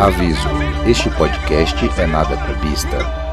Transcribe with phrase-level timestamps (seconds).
[0.00, 0.48] Aviso:
[0.86, 3.25] este podcast é nada clubista.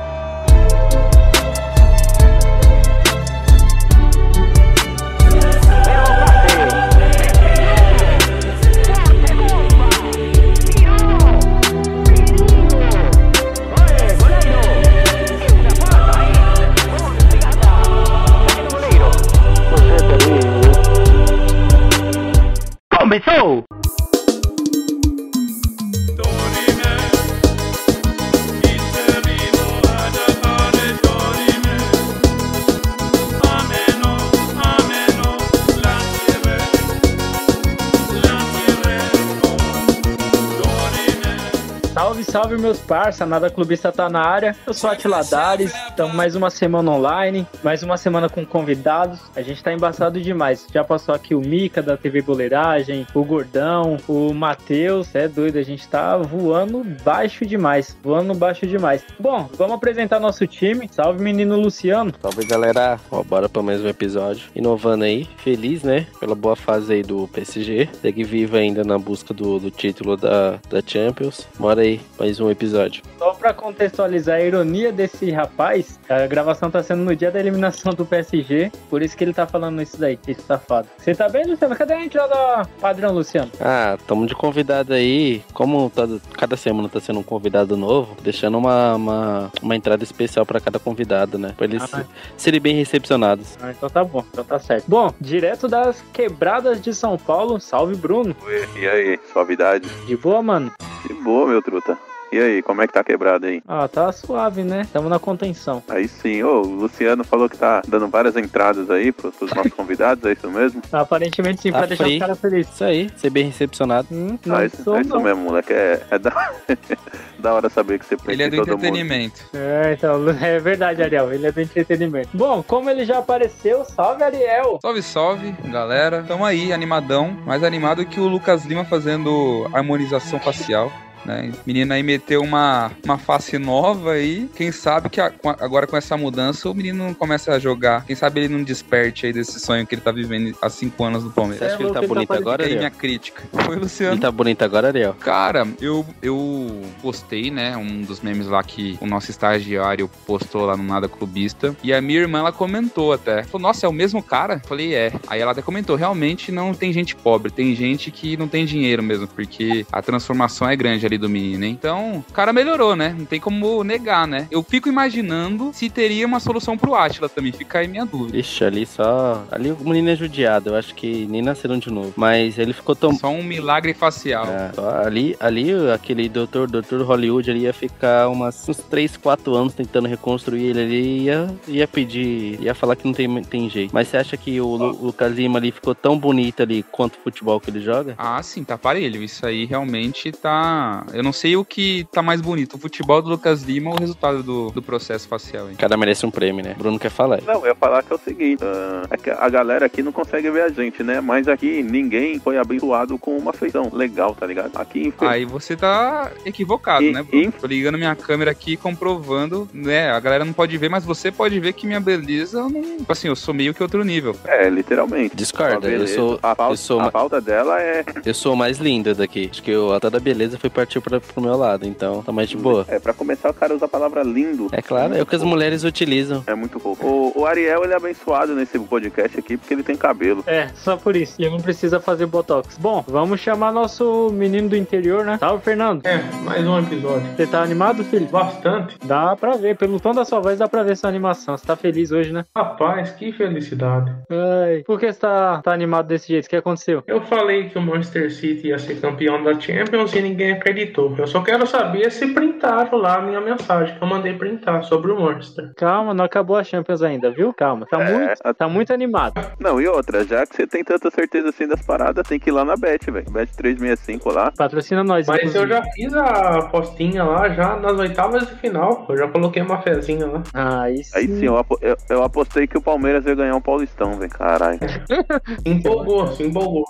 [42.33, 44.55] Salve, meus parça, nada clubista tá na área.
[44.65, 49.19] Eu sou Atila Dares, estamos mais uma semana online, mais uma semana com convidados.
[49.35, 50.65] A gente tá embaçado demais.
[50.73, 55.61] Já passou aqui o Mica da TV Boleiragem, o Gordão, o Matheus, é doido, a
[55.61, 59.03] gente tá voando baixo demais, voando baixo demais.
[59.19, 60.89] Bom, vamos apresentar nosso time.
[60.91, 62.11] Salve menino Luciano.
[62.19, 64.49] Salve galera, Ó, bora pra mais um episódio.
[64.55, 67.89] Inovando aí, feliz né, pela boa fase aí do PSG.
[68.01, 71.47] Segue vivo ainda na busca do, do título da, da Champions.
[71.59, 73.03] Bora aí, mais um episódio.
[73.17, 77.93] Só pra contextualizar a ironia desse rapaz, a gravação tá sendo no dia da eliminação
[77.93, 80.87] do PSG, por isso que ele tá falando isso daí, esse safado.
[80.97, 81.75] Você tá bem, Luciano?
[81.75, 83.51] Cadê a entrada padrão, Luciano?
[83.59, 85.43] Ah, tamo de convidado aí.
[85.53, 86.07] Como tá-
[86.37, 90.79] cada semana tá sendo um convidado novo, deixando uma, uma, uma entrada especial pra cada
[90.79, 91.53] convidado, né?
[91.57, 92.05] Pra eles Ah.
[92.37, 93.57] serem bem recepcionados.
[93.61, 94.85] Ah, então tá bom, então tá certo.
[94.87, 98.33] Bom, direto das quebradas de São Paulo, salve Bruno.
[98.45, 99.89] Oi, E aí, suavidade?
[100.07, 100.71] De boa, mano?
[101.05, 101.97] De boa, meu truta.
[102.33, 103.61] E aí, como é que tá quebrado aí?
[103.67, 104.87] Ah, tá suave, né?
[104.91, 105.83] Tamo na contenção.
[105.87, 109.71] Aí sim, ô, o Luciano falou que tá dando várias entradas aí pros, pros nossos
[109.73, 110.81] convidados, é isso mesmo?
[110.91, 112.13] Aparentemente sim, Tá pra deixar free.
[112.15, 112.73] os caras felizes.
[112.73, 114.07] Isso aí, ser bem recepcionado.
[114.11, 115.21] Hum, não Ah, isso, sou, é isso não.
[115.21, 115.71] mesmo, moleque.
[115.73, 116.51] É, é da...
[117.37, 118.85] da hora saber que você pensa Ele é do todo mundo.
[118.85, 119.41] entretenimento.
[119.53, 121.31] É, então, é verdade, Ariel.
[121.33, 122.29] Ele é do entretenimento.
[122.33, 124.79] Bom, como ele já apareceu, salve, Ariel.
[124.81, 126.23] Salve, salve, galera.
[126.27, 127.31] Tamo aí, animadão.
[127.45, 130.91] Mais animado que o Lucas Lima fazendo harmonização facial.
[131.25, 131.51] Né?
[131.65, 134.49] Menino aí meteu uma, uma face nova aí.
[134.55, 138.05] Quem sabe que a- agora com essa mudança o menino não começa a jogar.
[138.05, 141.23] Quem sabe ele não desperte aí desse sonho que ele tá vivendo há cinco anos
[141.23, 141.67] no Você Palmeiras.
[141.67, 142.77] acha que ele tá ele tá bonito agora, Ariel?
[142.79, 143.43] minha crítica.
[143.65, 144.13] Foi, Luciano.
[144.15, 145.13] Ele tá bonito agora, Ariel?
[145.19, 150.75] Cara, eu, eu postei, né, um dos memes lá que o nosso estagiário postou lá
[150.75, 151.75] no Nada Clubista.
[151.83, 153.43] E a minha irmã, ela comentou até.
[153.43, 154.55] Falou, nossa, é o mesmo cara?
[154.63, 155.11] Eu Falei, é.
[155.27, 159.03] Aí ela até comentou, realmente não tem gente pobre, tem gente que não tem dinheiro
[159.03, 161.71] mesmo, porque a transformação é grande do menino, hein?
[161.77, 163.15] Então, o cara melhorou, né?
[163.17, 164.47] Não tem como negar, né?
[164.51, 168.37] Eu fico imaginando se teria uma solução pro Atila também, fica aí minha dúvida.
[168.37, 169.45] Ixi, ali só.
[169.51, 172.13] Ali o menino é judiado, eu acho que nem nasceram de novo.
[172.15, 173.13] Mas ele ficou tão.
[173.15, 174.45] Só um milagre facial.
[174.47, 174.71] É,
[175.05, 180.07] ali, ali, aquele doutor, doutor Hollywood, ele ia ficar umas, uns 3, 4 anos tentando
[180.07, 183.91] reconstruir ele ali e ia, ia pedir, ia falar que não tem, tem jeito.
[183.93, 187.15] Mas você acha que o, Lu- o Lucas Lima ali ficou tão bonito ali quanto
[187.15, 188.15] o futebol que ele joga?
[188.17, 189.23] Ah, sim, tá parelho.
[189.23, 191.02] Isso aí realmente tá.
[191.13, 193.99] Eu não sei o que tá mais bonito, o futebol do Lucas Lima ou o
[193.99, 195.73] resultado do, do processo facial, hein?
[195.75, 196.75] O cara merece um prêmio, né?
[196.77, 197.41] Bruno quer falar.
[197.41, 200.11] Não, eu ia falar que é o seguinte, ah, é que a galera aqui não
[200.11, 201.19] consegue ver a gente, né?
[201.21, 204.71] Mas aqui ninguém foi abençoado com uma feição legal, tá ligado?
[204.75, 207.51] Aqui, infe- Aí você tá equivocado, E- né, Bruno?
[207.59, 210.11] Tô ligando minha câmera aqui comprovando, né?
[210.11, 212.83] A galera não pode ver, mas você pode ver que minha beleza eu não.
[213.07, 214.35] Assim, eu sou meio que outro nível.
[214.45, 215.35] é, literalmente.
[215.35, 218.77] Discorda, A eu sou, a, falta, eu sou, a falta dela é, eu sou mais
[218.77, 219.49] lindo daqui.
[219.51, 222.49] Acho que o alta da beleza foi partir pra, pro meu lado, então tá mais
[222.49, 222.85] de boa.
[222.87, 222.99] é.
[222.99, 224.67] Pra começar, o cara usa a palavra lindo.
[224.71, 226.43] É claro, é o que as mulheres utilizam.
[226.47, 227.05] É muito pouco.
[227.05, 230.43] O, o Ariel, ele é abençoado nesse podcast aqui porque ele tem cabelo.
[230.47, 231.41] É, só por isso.
[231.41, 232.77] E não precisa fazer botox.
[232.77, 235.37] Bom, vamos chamar nosso menino do interior, né?
[235.39, 236.05] Salve, Fernando.
[236.05, 237.27] É, mais um episódio.
[237.35, 238.27] Você tá animado, filho?
[238.27, 238.97] Bastante.
[239.05, 239.77] Dá pra ver.
[239.77, 241.57] Pelo tom da sua voz, dá pra ver sua animação.
[241.57, 242.45] Você tá feliz hoje, né?
[242.55, 244.13] Rapaz, que felicidade.
[244.29, 244.83] Ai.
[244.85, 246.45] Por que você tá, tá animado desse jeito?
[246.45, 247.03] O que aconteceu?
[247.07, 250.82] Eu falei que o Manchester City ia ser campeão da Champions e ninguém acreditou.
[251.17, 255.11] Eu só quero saber se printaram lá a minha mensagem que eu mandei printar sobre
[255.11, 255.71] o Manchester.
[255.75, 257.53] Calma, não acabou a Champions ainda, viu?
[257.53, 257.85] Calma.
[257.89, 259.33] Tá, É, muito, a- tá muito animado.
[259.59, 262.53] Não, e outra, já que você tem tanta certeza assim das paradas, tem que ir
[262.53, 263.29] lá na Bet, velho.
[263.31, 264.51] Bet 365 lá.
[264.57, 265.27] Patrocina nós.
[265.27, 265.69] Mas eu inclusive.
[265.73, 269.05] já fiz a apostinha lá, já nas oitavas de final.
[269.09, 270.43] Eu já coloquei uma fezinha lá.
[270.53, 271.17] Aí sim.
[271.17, 274.31] Aí sim, eu, apo- eu, eu apostei que o Palmeiras ia ganhar um Paulistão, velho.
[274.31, 274.79] Caralho.
[274.79, 276.83] Se empolgou, se empolgou.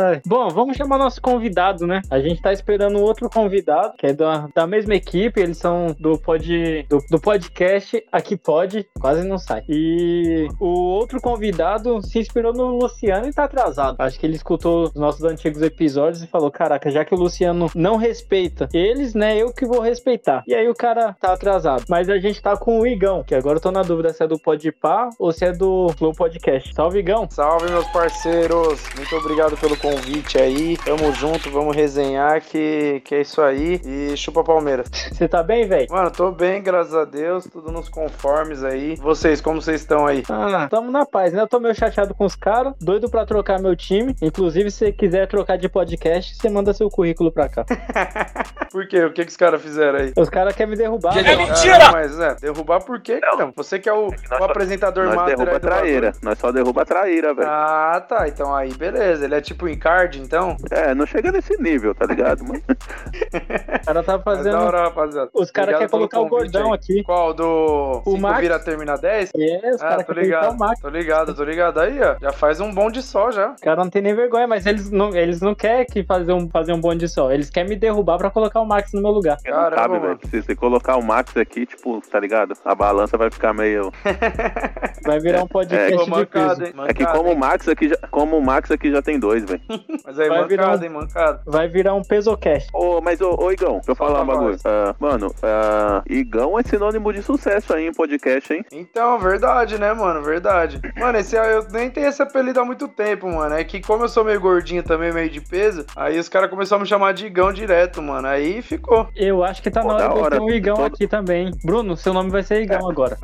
[0.00, 0.20] Ai.
[0.26, 2.00] Bom, vamos chamar nosso convidado, né?
[2.10, 5.94] A gente tá esperando outro outro convidado, que é da, da mesma equipe, eles são
[5.98, 9.62] do, pod, do, do podcast Aqui Pode, quase não sai.
[9.68, 13.96] E o outro convidado se inspirou no Luciano e tá atrasado.
[13.98, 17.70] Acho que ele escutou os nossos antigos episódios e falou: Caraca, já que o Luciano
[17.74, 19.36] não respeita eles, né?
[19.36, 20.42] Eu que vou respeitar.
[20.46, 21.84] E aí o cara tá atrasado.
[21.88, 24.26] Mas a gente tá com o Igão, que agora eu tô na dúvida se é
[24.26, 26.74] do Podpah ou se é do Flow Podcast.
[26.74, 27.28] Salve, Igão!
[27.30, 28.82] Salve, meus parceiros!
[28.96, 30.76] Muito obrigado pelo convite aí.
[30.78, 33.80] Tamo junto, vamos resenhar que, que é isso aí.
[33.84, 34.88] E chupa Palmeiras.
[35.12, 35.86] Você tá bem, velho?
[35.90, 37.46] Mano, tô bem, graças a Deus.
[37.50, 38.96] Tudo nos conformes aí.
[38.96, 40.22] Vocês, como vocês estão aí?
[40.28, 41.42] Ah, tamo na paz, né?
[41.42, 44.14] Eu tô meio chateado com os caras, doido pra trocar meu time.
[44.20, 47.64] Inclusive, se você quiser trocar de podcast, você manda seu currículo pra cá.
[48.70, 49.04] Por quê?
[49.04, 50.12] O que, que os caras fizeram aí?
[50.16, 51.16] Os caras querem me derrubar.
[51.16, 51.92] É mentira!
[51.92, 53.52] mas é, derrubar por quê, cara?
[53.54, 55.72] Você que é o, Nós o apresentador Nós master derruba bagulho.
[55.72, 56.12] traíra.
[56.22, 57.48] Nós só derruba a traíra, velho.
[57.48, 58.26] Ah, tá.
[58.26, 59.24] Então aí, beleza.
[59.24, 60.56] Ele é tipo Incard, então?
[60.70, 62.44] É, não chega nesse nível, tá ligado?
[62.44, 62.62] Mas
[63.84, 64.52] O cara tá Mas fazendo.
[64.52, 65.30] da hora, rapaziada.
[65.34, 66.74] Os caras querem colocar o gordão aí.
[66.74, 67.02] aqui.
[67.02, 67.34] Qual?
[67.34, 68.40] Do O 5 Max.
[68.40, 69.30] vira termina 10?
[69.36, 70.80] É, os Ah, caras tô querem colocar o ligado, Max.
[70.80, 71.80] tô ligado, tô ligado.
[71.80, 73.52] Aí, ó, já faz um bonde só já.
[73.52, 76.48] Os caras não tem nem vergonha, mas eles não, eles não querem que fazer um,
[76.48, 77.30] fazer um bonde só.
[77.30, 79.36] Eles querem me derrubar pra colocar o Max no meu lugar.
[79.44, 80.00] Caramba, mano.
[80.00, 80.18] velho.
[80.30, 82.54] Se você colocar o Max aqui, tipo, tá ligado?
[82.64, 83.92] A balança vai ficar meio.
[85.04, 86.64] Vai virar um podcast Pô, de mancada, peso.
[86.64, 86.72] hein?
[86.88, 87.36] É que como o?
[87.36, 89.60] Max aqui já, como o Max aqui já tem dois, velho.
[90.04, 91.42] Mas aí, Vai virar mancada, um- hein, mancada.
[91.44, 92.68] Vai virar um pesocast.
[92.72, 94.56] Ô, mas ô, ô Igão, deixa eu falar um a bagulho.
[94.64, 98.64] Ah, mano, ah, Igão é sinônimo de sucesso aí em podcast, hein?
[98.72, 100.22] Então, verdade, né, mano?
[100.22, 100.80] Verdade.
[100.98, 103.54] Mano, esse eu nem tenho esse apelido há muito tempo, mano.
[103.54, 106.80] É que como eu sou meio gordinho também, meio de peso, aí os caras começaram
[106.80, 108.26] a me chamar de Igão direto, mano.
[108.28, 109.08] Aí ficou.
[109.16, 111.50] Eu acho que tá Pô, na hora de eu ter um Igão Todo- aqui também.
[111.64, 113.18] Bruno, seu nome vai ser Igão agora.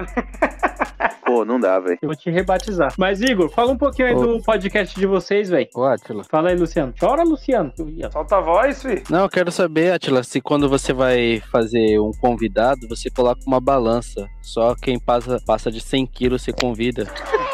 [1.24, 1.98] Pô, não dá, velho.
[2.02, 2.92] Eu vou te rebatizar.
[2.98, 4.26] Mas, Igor, fala um pouquinho aí Ô.
[4.38, 5.68] do podcast de vocês, velho.
[5.74, 6.24] Ô, Atila.
[6.24, 6.92] Fala aí, Luciano.
[6.98, 7.72] Chora, Luciano.
[8.12, 9.02] Solta a voz, fi.
[9.08, 13.60] Não, eu quero saber, Atila, se quando você vai fazer um convidado, você coloca uma
[13.60, 14.28] balança.
[14.42, 17.06] Só quem passa, passa de 100 quilos você convida.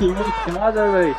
[0.00, 1.14] Que mancada, velho.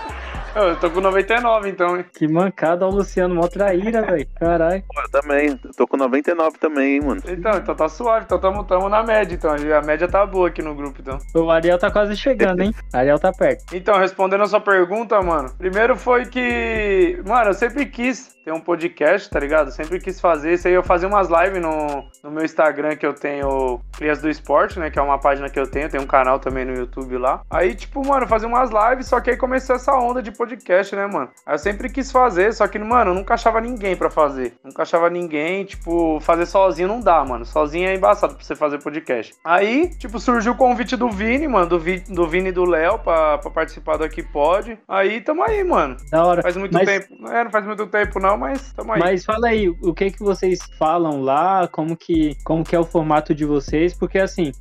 [0.54, 2.06] Eu, tô com 99, então, hein?
[2.14, 3.36] Que mancada, ó, o Luciano.
[3.36, 4.28] Mó traíra, velho.
[4.38, 4.84] Caralho.
[4.94, 5.60] Pô, eu também.
[5.64, 7.22] Eu tô com 99 também, hein, mano.
[7.26, 8.26] Então, então tá suave.
[8.26, 9.52] Então tamo, tamo na média, então.
[9.54, 11.18] A média tá boa aqui no grupo, então.
[11.34, 12.74] O Ariel tá quase chegando, hein?
[12.94, 13.64] Ariel tá perto.
[13.74, 15.50] Então, respondendo a sua pergunta, mano.
[15.58, 17.22] Primeiro foi que.
[17.26, 19.72] Mano, eu sempre quis ter um podcast, tá ligado?
[19.72, 20.54] Sempre quis fazer.
[20.54, 24.30] Isso aí eu fazia umas lives no, no meu Instagram que eu tenho Crias do
[24.30, 24.90] Esporte, né?
[24.90, 25.90] Que é uma página que eu tenho.
[25.90, 27.42] Tem um canal também no YouTube lá.
[27.50, 30.96] Aí, tipo, mano, eu fazia umas lives, só que aí começou essa onda de podcast,
[30.96, 31.30] né, mano?
[31.46, 34.54] Aí eu sempre quis fazer, só que, mano, eu nunca achava ninguém pra fazer.
[34.64, 37.46] Nunca achava ninguém, tipo, fazer sozinho não dá, mano.
[37.46, 39.34] Sozinho é embaçado pra você fazer podcast.
[39.46, 42.98] Aí, tipo, surgiu o convite do Vini, mano, do, Vi, do Vini e do Léo
[43.00, 44.80] pra, pra participar do Aqui Pode.
[44.88, 45.96] Aí, tamo aí, mano.
[46.10, 46.42] Da hora.
[46.42, 47.28] Faz muito Mas- tempo.
[47.30, 49.00] É, não faz muito tempo não, mas tamo aí.
[49.00, 52.84] Mas fala aí, o que que vocês falam lá, como que, como que é o
[52.84, 54.52] formato de vocês, porque assim,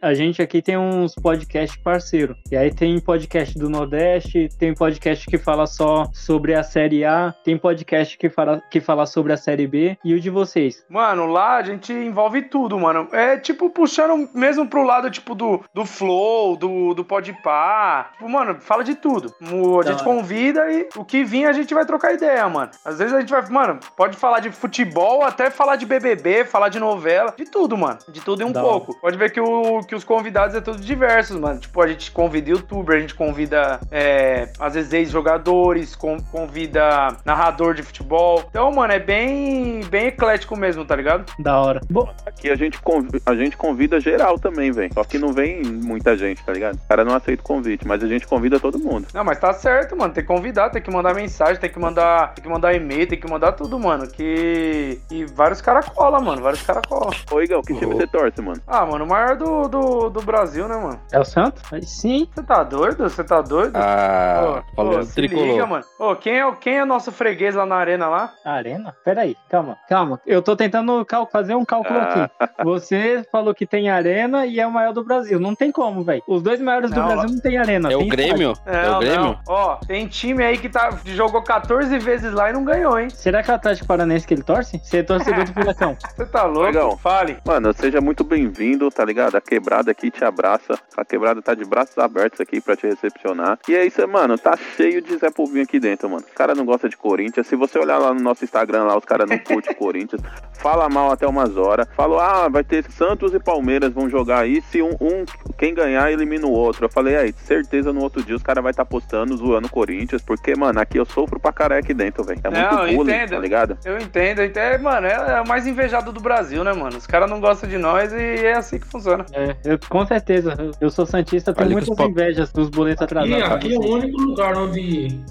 [0.00, 5.23] a gente aqui tem uns podcasts parceiro, e aí tem podcast do Nordeste, tem podcast
[5.28, 9.36] que fala só sobre a Série A, tem podcast que fala, que fala sobre a
[9.36, 10.84] Série B, e o de vocês?
[10.88, 13.08] Mano, lá a gente envolve tudo, mano.
[13.12, 18.12] É tipo puxando mesmo pro lado, tipo, do, do flow, do, do podpar.
[18.12, 19.32] Tipo, mano, fala de tudo.
[19.52, 20.16] O- A Da gente hora.
[20.16, 22.70] convida e o que vir a gente vai trocar ideia, mano.
[22.84, 26.68] Às vezes a gente vai, mano, pode falar de futebol, até falar de BBB, falar
[26.68, 27.98] de novela, de tudo, mano.
[28.08, 28.98] De tudo e um Da pouco.
[29.00, 31.58] Pode ver que, o, que os convidados é tudo diversos, mano.
[31.60, 37.74] Tipo, a gente convida youtuber, a gente convida, é, às vezes, ex-jogadores, con- convida narrador
[37.74, 38.42] de futebol.
[38.50, 41.24] Então, mano, é bem, bem eclético mesmo, tá ligado?
[41.38, 41.80] Da hora.
[41.88, 42.78] Bom, Aqui a gente,
[43.24, 44.92] a gente convida geral também, velho.
[44.92, 46.74] Só que não vem muita gente, tá ligado?
[46.76, 49.06] O cara não aceita o convite, mas a gente convida todo mundo.
[49.14, 50.12] Não, mas tá certo, mano.
[50.12, 53.18] Tem que convidar, tem que mandar mensagem, tem que mandar, tem que mandar e-mail, tem
[53.18, 54.06] que mandar tudo, mano.
[54.08, 54.98] Que.
[55.10, 56.42] E vários caras colam, mano.
[56.42, 57.10] Vários caras colam.
[57.30, 57.96] Ô, Igão, que time Ô.
[57.96, 58.60] você torce, mano?
[58.66, 61.00] Ah, mano, o maior do, do, do Brasil, né, mano?
[61.12, 61.62] é o Santos?
[61.72, 62.28] Aí sim.
[62.34, 63.08] Você tá doido?
[63.08, 63.72] Você tá doido?
[63.76, 65.46] Ah, Ô, falando se tricolor.
[65.46, 65.84] liga, mano.
[65.98, 68.32] Ô, quem é, o- quem é nosso freguês lá na arena lá?
[68.44, 68.94] Arena?
[69.04, 70.20] Peraí, calma, calma.
[70.26, 72.02] Eu tô tentando cal- fazer um cálculo Ah.
[72.38, 72.52] aqui.
[72.64, 75.38] Você falou que tem arena e é o maior do Brasil.
[75.38, 76.22] Não tem como, velho.
[76.26, 77.92] Os dois maiores do Não, Brasil não tem arena.
[77.92, 78.52] É o tem Grêmio?
[78.66, 79.20] É o Não, Grêmio?
[79.20, 79.38] não.
[79.48, 83.10] Ó, tem time aí que tá, jogou 14 vezes lá e não ganhou, hein?
[83.10, 84.78] Será que é o Atlético Paranaense que ele torce?
[84.82, 85.96] Você é torcedor do Furacão.
[86.16, 86.62] Você tá louco?
[86.66, 86.96] Legal.
[86.98, 87.38] Fale.
[87.46, 89.36] Mano, seja muito bem-vindo, tá ligado?
[89.36, 90.78] A quebrada aqui te abraça.
[90.96, 93.58] A quebrada tá de braços abertos aqui pra te recepcionar.
[93.68, 94.36] E é isso, mano.
[94.38, 96.24] Tá cheio de Zé Povinho aqui dentro, mano.
[96.26, 97.46] Os caras não gostam de Corinthians.
[97.46, 100.20] Se você olhar lá no nosso Instagram, lá, os caras não curtem Corinthians.
[100.58, 101.86] fala mal até umas horas.
[101.96, 104.60] Falou, ah, vai ter Santos e Palmeiras vão jogar aí.
[104.62, 105.24] Se um, um
[105.58, 106.84] quem ganhar, elimina o outro.
[106.84, 109.70] Eu falei, aí, certeza no outro dia os caras vai estar tá postando, zoando o
[109.70, 112.40] Corinthians, porque, mano, aqui eu sofro pra caralho aqui dentro, velho.
[112.44, 113.30] É muito Não, eu bullying, entendo.
[113.30, 113.78] tá ligado?
[113.84, 114.82] Eu entendo, eu entendo.
[114.82, 116.96] Mano, é, é o mais invejado do Brasil, né, mano?
[116.96, 119.24] Os caras não gostam de nós e é assim que funciona.
[119.32, 120.54] É, eu, com certeza.
[120.80, 123.44] Eu- sou Santista, tenho muitas invejas dos boletos E atrasados.
[123.44, 124.80] pra aqui é o único lugar onde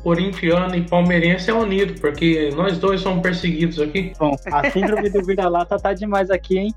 [0.03, 4.13] corintiano e palmeirense é unido, porque nós dois somos perseguidos aqui.
[4.19, 6.73] Bom, a síndrome do vira-lata tá demais aqui, hein?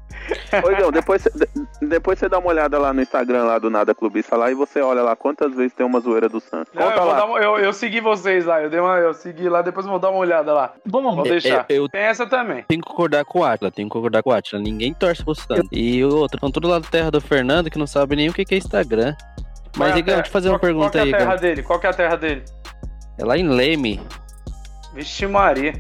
[0.64, 3.94] Ô, Igão, depois, de- depois você dá uma olhada lá no Instagram lá do Nada
[3.94, 6.72] Clubista lá e você olha lá quantas vezes tem uma zoeira do Santos.
[6.74, 7.24] Não, eu, lá.
[7.24, 10.00] uma- eu, eu segui vocês lá, eu, dei uma, eu segui lá, depois eu vou
[10.00, 10.72] dar uma olhada lá.
[10.86, 11.64] Bom, Vou É, deixar.
[11.68, 12.64] é, eu- Tem essa também.
[12.68, 14.60] Tenho que concordar com o Atila, tenho que concordar com o Atila.
[14.60, 15.68] Ninguém torce pro Santos.
[15.70, 18.32] E o outro, estão tudo lá da terra do Fernando que não sabe nem o
[18.32, 19.14] que que é Instagram.
[19.76, 21.18] Qual Mas, é Igão, deixa eu fazer uma qual- pergunta Qual aí, que é a
[21.20, 21.42] terra Igão.
[21.42, 21.62] dele?
[21.62, 22.44] Qual que é a terra dele?
[23.18, 24.00] É lá em Leme.
[24.94, 25.74] Vixe Maria.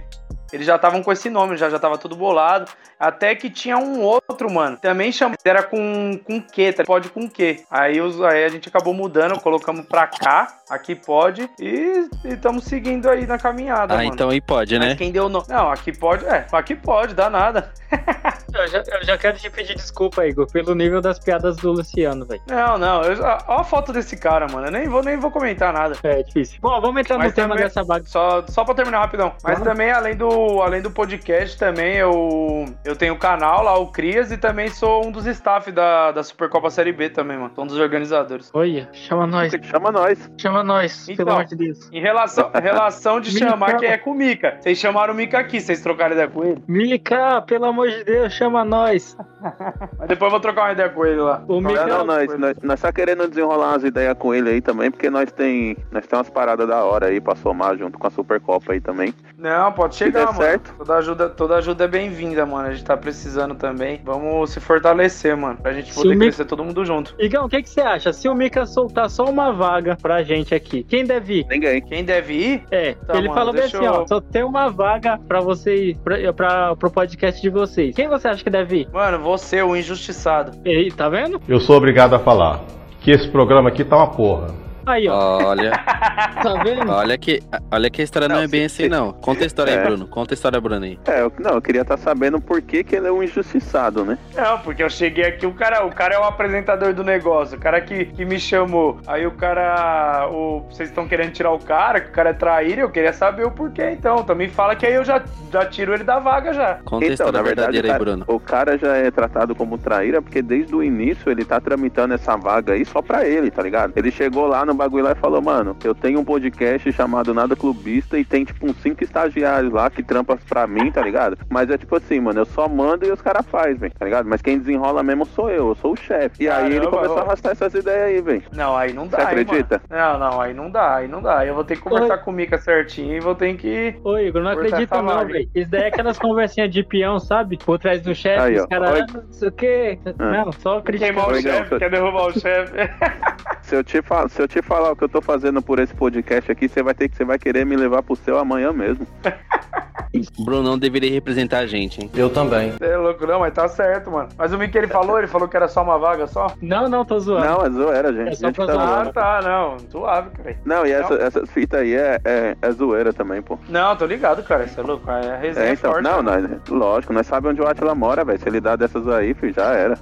[0.52, 2.70] Eles já estavam com esse nome, já, já tava tudo bolado.
[2.98, 4.76] Até que tinha um outro, mano.
[4.76, 5.36] Também chamava.
[5.44, 6.84] Era com, com Q, tá?
[6.84, 7.64] Pode com Q.
[7.70, 10.46] Aí, os, aí a gente acabou mudando, colocamos pra cá.
[10.70, 11.50] Aqui pode.
[11.60, 14.08] E estamos seguindo aí na caminhada, Ah, mano.
[14.08, 14.94] então aí pode, Mas né?
[14.94, 15.46] quem deu o nome.
[15.48, 16.24] Não, aqui pode.
[16.24, 17.70] É, aqui pode, dá nada.
[18.54, 22.24] eu já, eu já quero te pedir desculpa, Igor, pelo nível das piadas do Luciano,
[22.24, 22.40] velho.
[22.48, 23.02] Não, não.
[23.02, 24.68] Eu, ó a foto desse cara, mano.
[24.68, 25.96] Eu nem vou, nem vou comentar nada.
[26.02, 26.58] É difícil.
[26.62, 28.10] Bom, vamos entrar Mas no tema também- dessa bagunça.
[28.10, 29.32] Só, só pra terminar rapidão.
[29.44, 29.64] Mas Claro.
[29.70, 34.32] também, além do, além do podcast, também eu, eu tenho o canal lá, o Crias,
[34.32, 37.52] e também sou um dos staff da, da Supercopa Série B também, mano.
[37.54, 38.50] Sou um dos organizadores.
[38.54, 40.30] Olha, chama nós, Chama nós.
[40.38, 41.24] chama nós, Então.
[41.24, 41.88] pelo amor de Deus.
[41.92, 44.56] Em relação, em relação de chamar quem é com o Mika.
[44.60, 46.62] Vocês chamaram o Mika aqui, vocês trocaram ideia com ele?
[46.66, 49.16] Mika, pelo amor de Deus, chama nós.
[49.98, 51.42] Mas depois eu vou trocar uma ideia com ele lá.
[51.46, 54.60] O Mika, Não, não, nós, nós, nós tá querendo desenrolar umas ideias com ele aí
[54.60, 58.06] também, porque nós tem, nós tem umas paradas da hora aí pra somar junto com
[58.06, 59.14] a Supercopa aí também.
[59.38, 60.38] Não, pode Se chegar, mano.
[60.38, 60.74] certo.
[60.78, 62.68] Toda ajuda, toda ajuda é bem-vinda, mano.
[62.68, 64.00] A gente tá precisando também.
[64.04, 65.56] Vamos se fortalecer, mano.
[65.62, 67.14] Pra gente poder crescer todo mundo junto.
[67.18, 68.12] Igão, o que, que você acha?
[68.12, 71.46] Se o Mika soltar só uma vaga pra gente aqui, quem deve ir?
[71.48, 71.80] Ninguém.
[71.82, 72.62] Quem deve ir?
[72.70, 75.96] É, Tá, ele mano, falou bem assim, ó, eu- só tem uma vaga pra você,
[76.02, 77.94] pra, pra, pro podcast de vocês.
[77.94, 78.88] Quem você acha que deve ir?
[78.92, 80.52] Mano, você, o injustiçado.
[80.64, 81.40] Ei, tá vendo?
[81.48, 82.60] Eu sou obrigado a falar
[83.00, 84.48] que esse programa aqui tá uma porra.
[84.86, 85.72] Aí, ó, Olha,
[86.42, 86.90] tá vendo?
[86.92, 89.12] olha que, olha que a história não, Não, é bem se- assim, não.
[89.12, 89.78] Conta a história É.
[89.78, 90.06] aí, Bruno.
[90.06, 90.96] Conta a história, Bruno aí.
[91.06, 94.16] É, eu, não, eu queria estar sabendo por que, que ele é um injustiçado, né?
[94.34, 97.60] Não, porque eu cheguei aqui, o cara, o cara é o apresentador do negócio, o
[97.60, 99.00] cara que, que me chamou.
[99.08, 102.82] Aí o cara, o, vocês estão querendo tirar o cara, que o cara é traíra,
[102.82, 104.22] eu queria saber o porquê, então.
[104.22, 105.20] Também fala que aí eu já,
[105.52, 106.74] já tiro ele da vaga já.
[106.84, 108.24] Conta a Então, história na verdade, verdadeira aí, Bruno.
[108.28, 112.36] o cara já é tratado como traíra porque desde o início ele tá tramitando essa
[112.36, 113.92] vaga aí só pra ele, tá ligado?
[113.96, 117.56] Ele chegou lá no bagulho lá e falou, mano, eu tenho um podcast chamado Nada
[117.56, 121.38] Clubista e tem tipo uns cinco estagiários lá que trampam pra mim, tá ligado?
[121.48, 124.26] Mas é tipo assim, mano, eu só mando e os caras fazem, velho, tá ligado?
[124.26, 126.44] Mas quem desenrola mesmo sou eu, eu sou o chefe.
[126.44, 127.24] E aí ele Caramba, começou a ó.
[127.26, 128.42] arrastar essas ideias aí, velho.
[128.52, 129.80] Não, aí não dá, Você acredita?
[129.88, 130.02] mano.
[130.02, 131.38] Não, não, aí não dá, aí não dá.
[131.38, 132.20] Aí eu vou ter que conversar Oi.
[132.20, 133.94] com o Mika certinho e vou ter que.
[134.04, 135.48] Ô, Igor, não essa não, velho.
[135.54, 137.58] Isso daí é aquelas conversinhas de peão, sabe?
[137.58, 139.98] Por trás do chefe, Aí, os caras, ah, não sei o quê.
[140.18, 141.32] Não, só Queimar criticando.
[141.32, 142.72] o chefe, quer derrubar o chefe.
[143.66, 145.92] Se eu, te fal- se eu te falar o que eu tô fazendo por esse
[145.92, 149.04] podcast aqui, você vai ter que você vai querer me levar pro céu amanhã mesmo.
[150.38, 152.10] Bruno não deveria representar a gente, hein?
[152.14, 152.72] Eu também.
[152.72, 154.28] Você é louco, não, mas tá certo, mano.
[154.36, 156.52] Mas o Mika ele falou, ele falou que era só uma vaga só?
[156.60, 157.44] Não, não, tô zoando.
[157.46, 158.28] Não, é zoeira, gente.
[158.28, 158.86] É só gente pra tá zoar.
[158.88, 159.08] zoando.
[159.08, 159.76] Ah, tá, não.
[159.90, 160.56] Suave, cara.
[160.64, 163.58] Não, e essa, essas fitas aí é, é, é zoeira também, pô.
[163.68, 164.66] Não, tô ligado, cara.
[164.66, 165.10] Você é louco.
[165.10, 166.04] É resenha É, então, forte.
[166.04, 166.38] não, né?
[166.38, 168.38] nós, lógico, nós sabemos onde o Atila mora, velho.
[168.38, 169.98] Se ele dá dessas aí, filho, já era.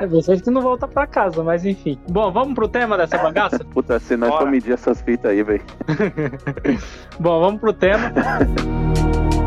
[0.00, 1.98] É vocês que não voltam pra casa, mas enfim.
[2.08, 3.58] Bom, vamos pro tema dessa bagaça?
[3.72, 5.62] Puta, se nós for medir essas fitas aí, velho.
[7.18, 8.12] Bom, vamos pro tema.
[8.88, 9.37] O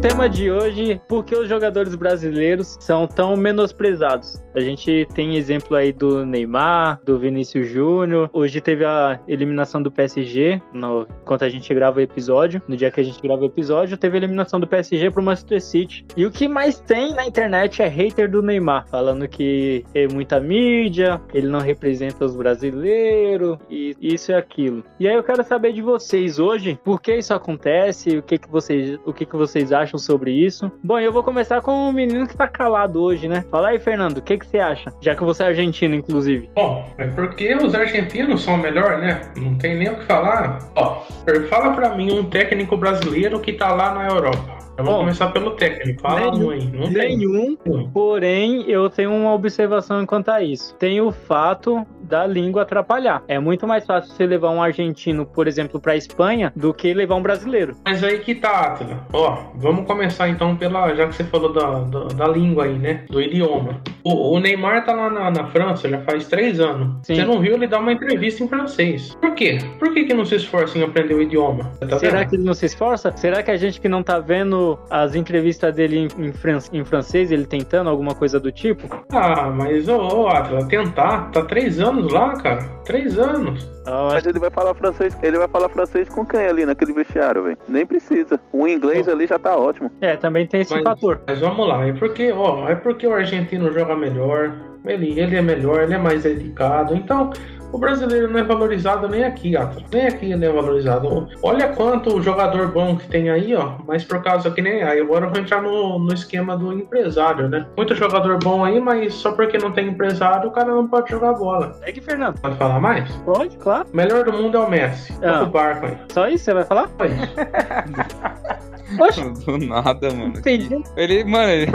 [0.00, 4.40] tema de hoje, por que os jogadores brasileiros são tão menosprezados?
[4.54, 8.28] A gente tem exemplo aí do Neymar, do Vinícius Júnior.
[8.32, 12.60] Hoje teve a eliminação do PSG, no, enquanto a gente grava o episódio.
[12.66, 15.60] No dia que a gente grava o episódio, teve a eliminação do PSG pro Manchester
[15.60, 16.04] City.
[16.16, 20.40] E o que mais tem na internet é hater do Neymar, falando que é muita
[20.40, 24.84] mídia, ele não representa os brasileiros, e isso e aquilo.
[24.98, 28.50] E aí eu quero saber de vocês hoje, por que isso acontece, o que, que
[28.50, 30.70] vocês, o que, que vocês acham sobre isso.
[30.82, 33.44] Bom, eu vou começar com o menino que tá calado hoje, né?
[33.48, 34.92] Fala aí, Fernando, o que, que você acha?
[35.00, 36.50] Já que você é argentino, inclusive.
[36.56, 39.20] Bom, é porque os argentinos são melhor, né?
[39.36, 40.58] Não tem nem o que falar.
[40.74, 41.02] Ó,
[41.48, 44.58] fala pra mim um técnico brasileiro que tá lá na Europa.
[44.76, 46.00] Vamos Bom, começar pelo técnico.
[46.00, 46.64] Fala nenhum- um aí.
[46.72, 47.16] Não tem.
[47.16, 47.56] Nenhum,
[47.92, 50.74] porém eu tenho uma observação quanto a isso.
[50.76, 53.22] Tem o fato da língua atrapalhar.
[53.28, 57.16] É muito mais fácil você levar um argentino, por exemplo, pra Espanha do que levar
[57.16, 57.74] um brasileiro.
[57.84, 59.06] Mas aí que tá, Atila.
[59.12, 60.94] Ó, vamos começar então pela.
[60.94, 63.04] Já que você falou da, da, da língua aí, né?
[63.08, 63.80] Do idioma.
[64.02, 66.96] O, o Neymar tá lá na, na França já faz três anos.
[67.02, 67.16] Sim.
[67.16, 69.14] Você não viu ele dar uma entrevista em francês.
[69.20, 69.58] Por quê?
[69.78, 71.70] Por que, que não se esforça em aprender o idioma?
[71.88, 72.28] Tá Será vendo?
[72.30, 73.12] que ele não se esforça?
[73.16, 76.84] Será que a gente que não tá vendo as entrevistas dele em, em, fran- em
[76.84, 78.88] francês, ele tentando alguma coisa do tipo?
[79.12, 81.30] Ah, mas ô, ô Atila, tentar.
[81.32, 82.62] Tá três anos lá, cara.
[82.84, 83.68] Três anos.
[83.86, 87.42] Ah, Mas ele vai falar francês, ele vai falar francês com quem ali naquele vestiário,
[87.44, 87.58] velho?
[87.68, 88.38] Nem precisa.
[88.52, 89.90] O inglês ali já tá ótimo.
[90.00, 91.20] É, também tem esse Mas- fator.
[91.26, 94.52] Mas vamos lá, é porque, ó, é porque o argentino joga melhor,
[94.84, 96.94] ele, ele é melhor, ele é mais dedicado.
[96.94, 97.30] Então,
[97.72, 99.84] o brasileiro não é valorizado nem aqui, Atlas.
[99.92, 101.28] Nem aqui ele é valorizado.
[101.42, 103.74] Olha quanto jogador bom que tem aí, ó.
[103.86, 107.48] Mas por causa que nem aí, agora eu vou entrar no, no esquema do empresário,
[107.48, 107.66] né?
[107.76, 111.34] Muito jogador bom aí, mas só porque não tem empresário, o cara não pode jogar
[111.34, 111.76] bola.
[111.82, 112.40] É que, Fernando?
[112.40, 113.10] Pode falar mais?
[113.24, 113.86] Pode, claro.
[113.92, 115.12] O melhor do mundo é o Messi.
[115.22, 115.42] Ah.
[115.42, 115.98] O barco aí.
[116.12, 116.88] Só isso você vai falar?
[116.96, 118.68] Só isso.
[118.98, 120.38] Oxe, Do nada, mano.
[120.38, 120.68] entendi.
[120.96, 121.70] Ele, mano, ele,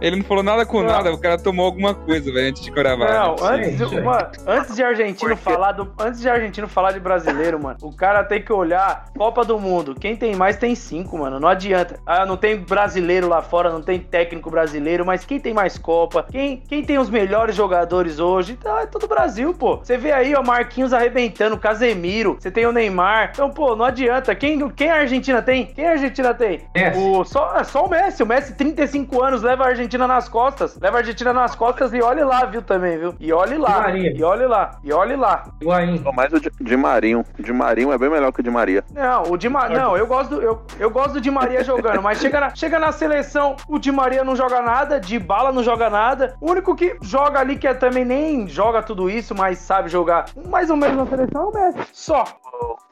[0.00, 0.86] ele não falou nada com Não.
[0.88, 3.06] nada, o cara tomou alguma coisa, velho, antes de gravar.
[3.12, 7.76] Não, antes, mano, antes de argentino falar do, antes de argentino falar de brasileiro, mano,
[7.82, 9.94] o cara tem que olhar Copa do Mundo.
[9.94, 11.38] Quem tem mais tem cinco, mano.
[11.38, 12.00] Não adianta.
[12.06, 16.26] Ah, não tem brasileiro lá fora, não tem técnico brasileiro, mas quem tem mais Copa?
[16.30, 18.56] Quem, quem tem os melhores jogadores hoje?
[18.56, 19.76] Tá, é todo Brasil, pô.
[19.76, 23.30] Você vê aí, ó, Marquinhos arrebentando, Casemiro, você tem o Neymar.
[23.32, 24.34] Então, pô, não adianta.
[24.34, 25.66] Quem, quem a Argentina tem?
[25.66, 26.55] Quem a Argentina tem?
[26.74, 26.98] Messi.
[26.98, 28.22] O, só, é só o Messi.
[28.22, 30.78] O Messi, 35 anos, leva a Argentina nas costas.
[30.80, 33.14] Leva a Argentina nas costas e olhe lá, viu, também, viu?
[33.18, 33.90] E olhe lá.
[33.96, 34.78] E olhe lá.
[34.82, 35.44] E olhe lá.
[35.60, 36.02] Higuaín.
[36.14, 37.24] Mais o de, de Marinho.
[37.38, 38.84] De Marinho é bem melhor que o de Maria.
[38.92, 39.78] Não, o Di Maria.
[39.78, 42.78] Não, eu gosto do, eu, eu gosto do Di Maria jogando, mas chega na, chega
[42.78, 46.36] na seleção, o Di Maria não joga nada, Di Bala não joga nada.
[46.40, 50.26] O único que joga ali, que é, também nem joga tudo isso, mas sabe jogar
[50.48, 51.88] mais ou menos na seleção é o Messi.
[51.92, 52.24] Só.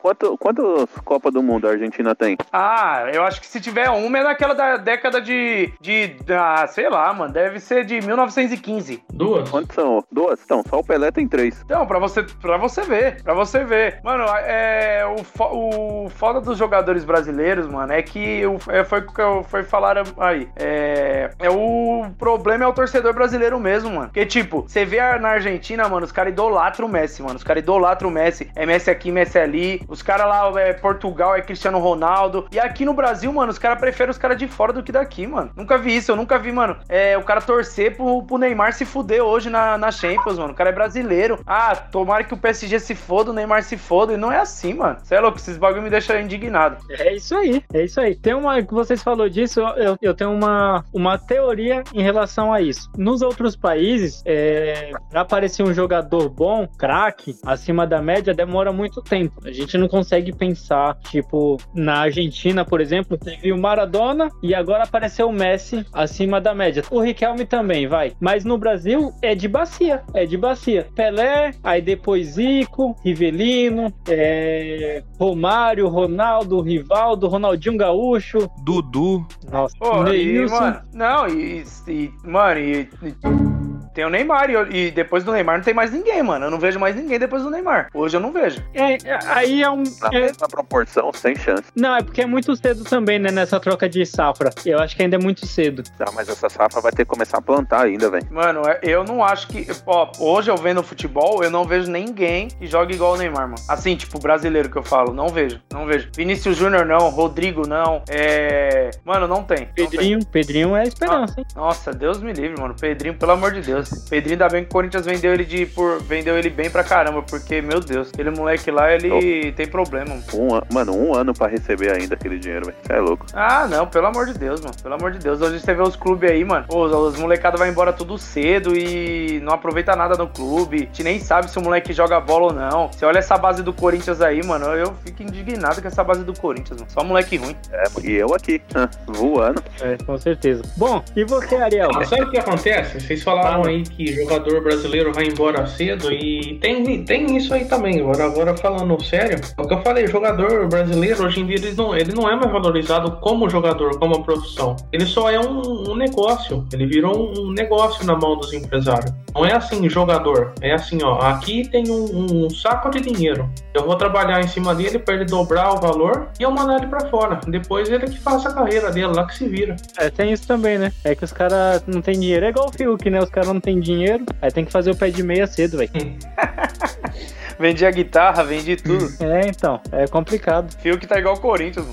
[0.01, 2.37] Quanto, quantas Copas do Mundo a Argentina tem?
[2.53, 5.73] Ah, eu acho que se tiver uma é daquela da década de.
[5.81, 6.17] de.
[6.31, 7.33] Ah, sei lá, mano.
[7.33, 9.03] Deve ser de 1915.
[9.11, 9.49] Duas.
[9.49, 10.05] Quantas são?
[10.13, 10.43] Duas?
[10.45, 11.61] Então, só o Pelé tem três.
[11.65, 14.01] Então, pra você, pra você ver, pra você ver.
[14.05, 19.01] Mano, é, o, fo- o foda dos jogadores brasileiros, mano, é que o, é, foi
[19.01, 20.47] o que eu- foi falar aí.
[20.57, 24.07] É, é o problema é o torcedor brasileiro mesmo, mano.
[24.09, 27.37] Porque, tipo, você vê na Argentina, mano, os caras idolatram o Messi, mano.
[27.37, 28.51] Os caras idolatram o Messi.
[28.55, 29.54] É Messi aqui, Messi ali.
[29.89, 32.47] Os caras lá, é Portugal, é Cristiano Ronaldo.
[32.53, 35.27] E aqui no Brasil, mano, os caras preferem os caras de fora do que daqui,
[35.27, 35.51] mano.
[35.57, 36.77] Nunca vi isso, eu nunca vi, mano.
[36.89, 40.53] É, o cara torcer pro, pro Neymar se fuder hoje na, na Champions, mano.
[40.53, 41.39] O cara é brasileiro.
[41.47, 44.13] Ah, tomara que o PSG se foda, o Neymar se foda.
[44.13, 44.99] E não é assim, mano.
[45.03, 46.79] Você é louco, esses bagulho me deixam indignado.
[46.91, 48.15] É isso aí, é isso aí.
[48.15, 52.61] Tem uma que vocês falou disso, eu, eu tenho uma, uma teoria em relação a
[52.61, 52.91] isso.
[52.97, 59.03] Nos outros países, é, pra aparecer um jogador bom, craque, acima da média, demora muito
[59.03, 59.41] tempo.
[59.45, 64.85] A gente não consegue pensar, tipo, na Argentina, por exemplo, teve o Maradona e agora
[64.85, 66.83] apareceu o Messi acima da média.
[66.91, 68.13] O Riquelme também, vai.
[68.21, 70.89] Mas no Brasil é de bacia, é de bacia.
[70.95, 78.49] Pelé, aí depois Zico, Rivelino, é, Romário, Ronaldo, Rivaldo, Ronaldinho Gaúcho.
[78.65, 79.27] Dudu.
[79.51, 83.54] Nossa, Pô, e, mano, não, e, e- mano, e, e
[83.95, 86.47] tem o Neymar, e, e depois do Neymar não tem mais ninguém, mano.
[86.47, 87.89] Eu não vejo mais ninguém depois do Neymar.
[87.95, 88.63] Hoje eu não vejo.
[88.75, 89.85] É, aí é um.
[90.01, 91.65] Na é- mesma proporção, sem chance.
[91.77, 94.51] não, é porque é muito cedo também, né, nessa troca de safra.
[94.67, 95.83] Eu acho que ainda é muito cedo.
[95.97, 98.27] Tá, mas essa safra vai ter que começar a plantar ainda, velho.
[98.31, 99.67] Mano, é- eu não acho que.
[99.87, 103.63] Ó, hoje eu vendo futebol, eu não vejo ninguém que joga igual o Neymar, mano.
[103.69, 105.13] Assim, tipo, brasileiro que eu falo.
[105.13, 106.09] Não vejo, não vejo.
[106.17, 108.03] Vinícius Júnior não, Rodrigo não.
[108.09, 108.91] É.
[109.05, 109.61] Mano, não tem.
[109.61, 109.89] não tem.
[109.89, 111.47] Pedrinho, Pedrinho é a esperança, hein?
[111.55, 112.75] Nossa, Deus me livre, mano.
[112.75, 113.84] Pedrinho, pelo amor de Deus.
[114.09, 117.23] Pedrinho, ainda bem que o Corinthians vendeu ele de por vendeu ele bem pra caramba,
[117.23, 120.11] porque meu Deus, aquele moleque lá, ele tem problema.
[120.11, 120.23] mano.
[120.35, 122.77] Um, an- mano, um ano pra receber ainda aquele dinheiro, velho.
[122.83, 123.27] Você é louco.
[123.33, 124.75] Ah, não, pelo amor de Deus, mano.
[124.83, 125.41] Pelo amor de Deus.
[125.41, 126.65] Hoje você vê os clubes aí, mano.
[126.69, 130.77] Os, os molecados vai embora tudo cedo e não aproveita nada no clube.
[130.77, 132.89] A gente nem sabe se o moleque joga bola ou não.
[132.93, 134.67] Você olha essa base do Corinthians aí, mano.
[134.67, 136.91] Eu fico indignado com essa base do Corinthians, mano.
[136.91, 137.57] Só moleque ruim.
[137.73, 139.63] É, e eu aqui, ah, voando.
[139.81, 140.63] É, com certeza.
[140.77, 141.91] Bom, e você, Ariel?
[141.95, 143.01] Ah, sabe o que acontece?
[143.01, 143.73] Vocês falaram Fala.
[143.75, 148.01] Aí que jogador brasileiro vai embora cedo e tem, tem isso aí também.
[148.01, 151.73] Agora, agora falando sério, é o que eu falei, jogador brasileiro hoje em dia ele
[151.75, 154.77] não, ele não é mais valorizado como jogador, como profissão.
[154.93, 156.67] Ele só é um, um negócio.
[156.73, 159.13] Ele virou um, negócio na mão dos empresários.
[159.35, 160.53] Não é assim jogador.
[160.61, 161.19] É assim, ó.
[161.19, 163.49] Aqui tem um, um saco de dinheiro.
[163.73, 166.87] Eu vou trabalhar em cima dele para ele dobrar o valor e eu mandar ele
[166.87, 167.41] para fora.
[167.47, 169.77] Depois ele que faça a carreira dele lá que se vira.
[169.99, 170.93] É, tem isso também, né?
[171.03, 172.47] É que os caras não tem dinheiro.
[172.47, 173.21] É igual o Fiuk, né?
[173.21, 174.25] Os caras não tem dinheiro.
[174.41, 175.91] Aí tem que fazer o pé de meia cedo, velho.
[177.59, 179.05] Vendi a guitarra, vendi tudo.
[179.25, 179.81] É, então.
[179.93, 180.73] É complicado.
[180.81, 181.87] Fio que tá igual o Corinthians.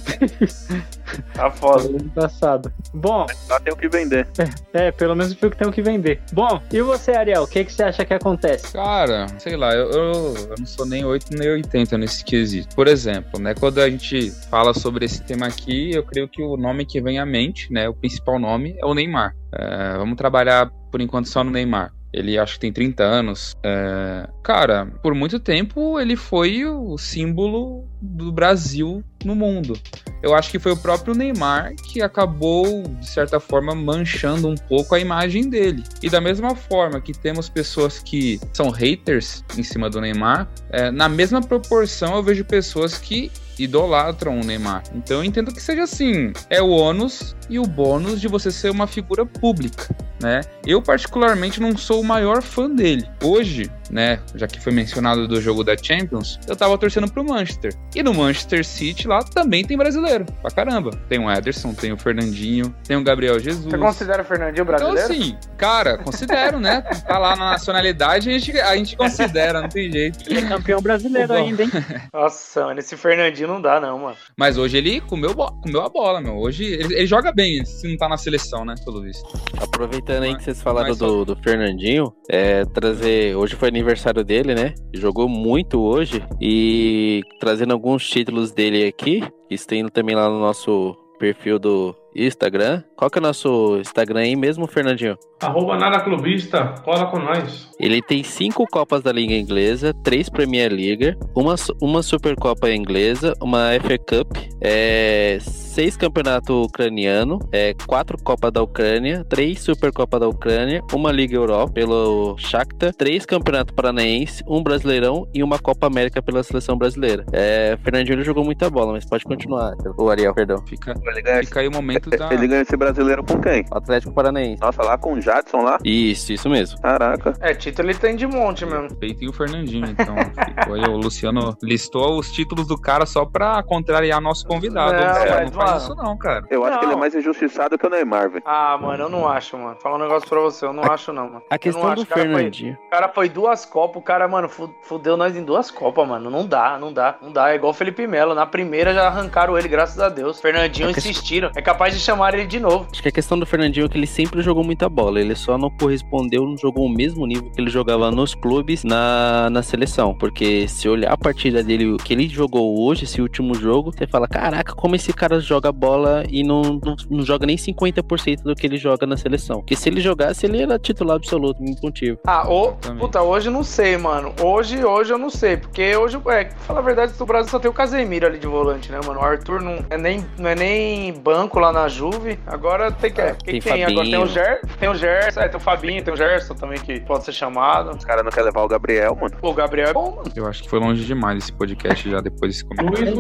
[1.34, 1.88] tá foda.
[1.90, 2.72] É engraçado.
[2.94, 4.28] Bom, Só tem o que vender.
[4.74, 6.22] é, pelo menos o Fiuk tem o que vender.
[6.34, 7.44] Bom, e você, Ariel?
[7.44, 8.74] O que, que você acha que acontece?
[8.74, 10.12] Cara, sei lá, eu, eu,
[10.50, 12.76] eu não sou nem 8 nem 80 nesse quesito.
[12.76, 16.58] Por exemplo, né, quando a gente fala sobre esse tema aqui, eu creio que o
[16.58, 19.36] nome que vem à mente, né, o principal nome é o Neymar.
[19.54, 21.92] É, vamos trabalhar por enquanto só no Neymar.
[22.14, 23.56] Ele acho que tem 30 anos.
[23.64, 29.78] É, Cara, por muito tempo ele foi o símbolo do Brasil no mundo.
[30.22, 34.94] Eu acho que foi o próprio Neymar que acabou, de certa forma, manchando um pouco
[34.94, 35.84] a imagem dele.
[36.02, 40.92] E da mesma forma que temos pessoas que são haters em cima do Neymar, é,
[40.92, 44.84] na mesma proporção eu vejo pessoas que idolatram o Neymar.
[44.94, 48.72] Então eu entendo que seja assim, é o ônus e o bônus de você ser
[48.72, 50.42] uma figura pública, né?
[50.66, 53.08] Eu particularmente não sou o maior fã dele.
[53.22, 57.74] Hoje, né, já que foi mencionado do jogo da Champions, eu tava torcendo pro Manchester.
[57.94, 60.92] E no Manchester City lá também tem brasileiro, pra caramba.
[61.10, 63.66] Tem o Ederson, tem o Fernandinho, tem o Gabriel Jesus.
[63.66, 65.14] Você considera o Fernandinho Então, brasileiro?
[65.14, 66.82] assim, cara, considero, né?
[66.82, 70.20] Tá lá na nacionalidade, a gente, a gente considera, não tem jeito.
[70.30, 71.70] Ele é campeão brasileiro ainda, hein?
[72.14, 74.16] Nossa, mano, esse Fernandinho não dá, não, mano.
[74.38, 76.38] Mas hoje ele comeu, comeu a bola, meu.
[76.38, 78.76] Hoje ele, ele joga bem, se não tá na seleção, né?
[78.86, 79.28] Pelo visto.
[79.62, 83.36] Aproveitando aí que vocês falaram Mas do, do Fernandinho, é, trazer.
[83.36, 84.74] Hoje foi aniversário dele, né?
[84.94, 86.24] Jogou muito hoje.
[86.40, 91.96] E trazendo alguns títulos dele aqui, que está indo também lá no nosso perfil do
[92.16, 92.84] Instagram.
[92.96, 95.18] Qual que é o nosso Instagram aí mesmo, Fernandinho?
[95.42, 97.72] Arroba nada clubista, cola com nós.
[97.80, 103.70] Ele tem cinco Copas da Liga Inglesa, três Premier League, uma, uma Supercopa Inglesa, uma
[103.82, 105.38] FA Cup, é,
[105.72, 111.72] seis Campeonato Ucraniano, é, quatro Copa da Ucrânia, três Supercopa da Ucrânia, uma Liga Europa
[111.72, 117.26] pelo Shakhtar, três Campeonato Paranaense, um Brasileirão e uma Copa América pela Seleção Brasileira.
[117.32, 119.74] É, Fernandinho ele jogou muita bola, mas pode continuar.
[119.98, 120.58] O Ariel, perdão.
[120.68, 120.94] Fica,
[121.42, 122.34] fica aí o momento da.
[122.34, 123.64] ele ganha esse brasileiro com quem?
[123.72, 124.62] Atlético Paranaense.
[124.62, 125.78] Nossa, lá com o Jadson lá?
[125.86, 126.82] Isso, isso mesmo.
[126.82, 127.34] Caraca.
[127.40, 128.94] É, título ele tem de monte mesmo.
[128.96, 130.16] Peito e o Fernandinho, então
[130.60, 130.82] ficou aí.
[130.82, 134.92] O Luciano listou os títulos do cara só pra contrariar nosso convidado.
[134.92, 136.44] Não, Luciano, mas, não faz isso, não, cara.
[136.50, 136.80] Eu acho Não.
[136.80, 138.44] que ele é mais injustiçado que o Neymar, velho.
[138.46, 139.76] Ah, mano, eu não acho, mano.
[139.82, 141.42] Falar um negócio pra você, eu não acho, não, mano.
[141.50, 142.78] A questão do acho, Fernandinho.
[142.88, 146.30] O cara foi duas Copas, o cara, mano, fu- fudeu nós em duas Copas, mano.
[146.30, 147.52] Não dá, não dá, não dá.
[147.52, 148.34] É igual o Felipe Melo.
[148.34, 150.40] Na primeira já arrancaram ele, graças a Deus.
[150.42, 151.52] Fernandinho que- insistiram.
[151.56, 152.88] É capaz de chamar ele de novo.
[152.92, 155.20] Acho que a questão do Fernandinho é que ele sempre jogou muita bola.
[155.20, 159.50] Ele só não correspondeu, não jogou o mesmo nível que ele jogava nos clubes na,
[159.50, 160.14] na seleção.
[160.14, 164.08] Porque se olhar a partida dele, o que ele jogou hoje, esse último jogo, você
[164.08, 168.56] fala: caraca, como esse cara joga bola e não, não, não joga nem 50% do
[168.56, 169.58] que ele joga na seleção.
[169.58, 172.20] Porque se ele jogasse, ele era titular absoluto, incontível.
[172.26, 174.34] Ah, o, puta, hoje eu não sei, mano.
[174.42, 175.58] Hoje, hoje eu não sei.
[175.58, 178.48] Porque hoje, é, pra falar a verdade, do Brasil só tem o Casemiro ali de
[178.48, 179.20] volante, né, mano?
[179.20, 182.40] O Arthur não é nem, não é nem banco lá na Juve.
[182.48, 183.22] Agora tem que.
[183.22, 183.84] Ah, quem tem tem?
[183.84, 184.26] Agora tem o.
[184.26, 187.34] Ger, tem o Gerson, é, tem o Fabinho, tem o Gerson também que pode ser
[187.34, 187.92] chamado.
[187.96, 189.36] Os caras não querem levar o Gabriel, mano.
[189.42, 190.32] Pô, o Gabriel é bom, mano.
[190.34, 193.12] Eu acho que foi longe demais esse podcast já depois desse comentário.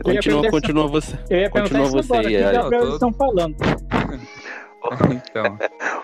[0.02, 1.18] Continua, continua você.
[1.28, 2.28] Eu ia perguntar Continua isso você agora.
[2.28, 2.52] Que.
[2.52, 3.56] Gabriel eles estão falando?
[5.12, 5.58] então,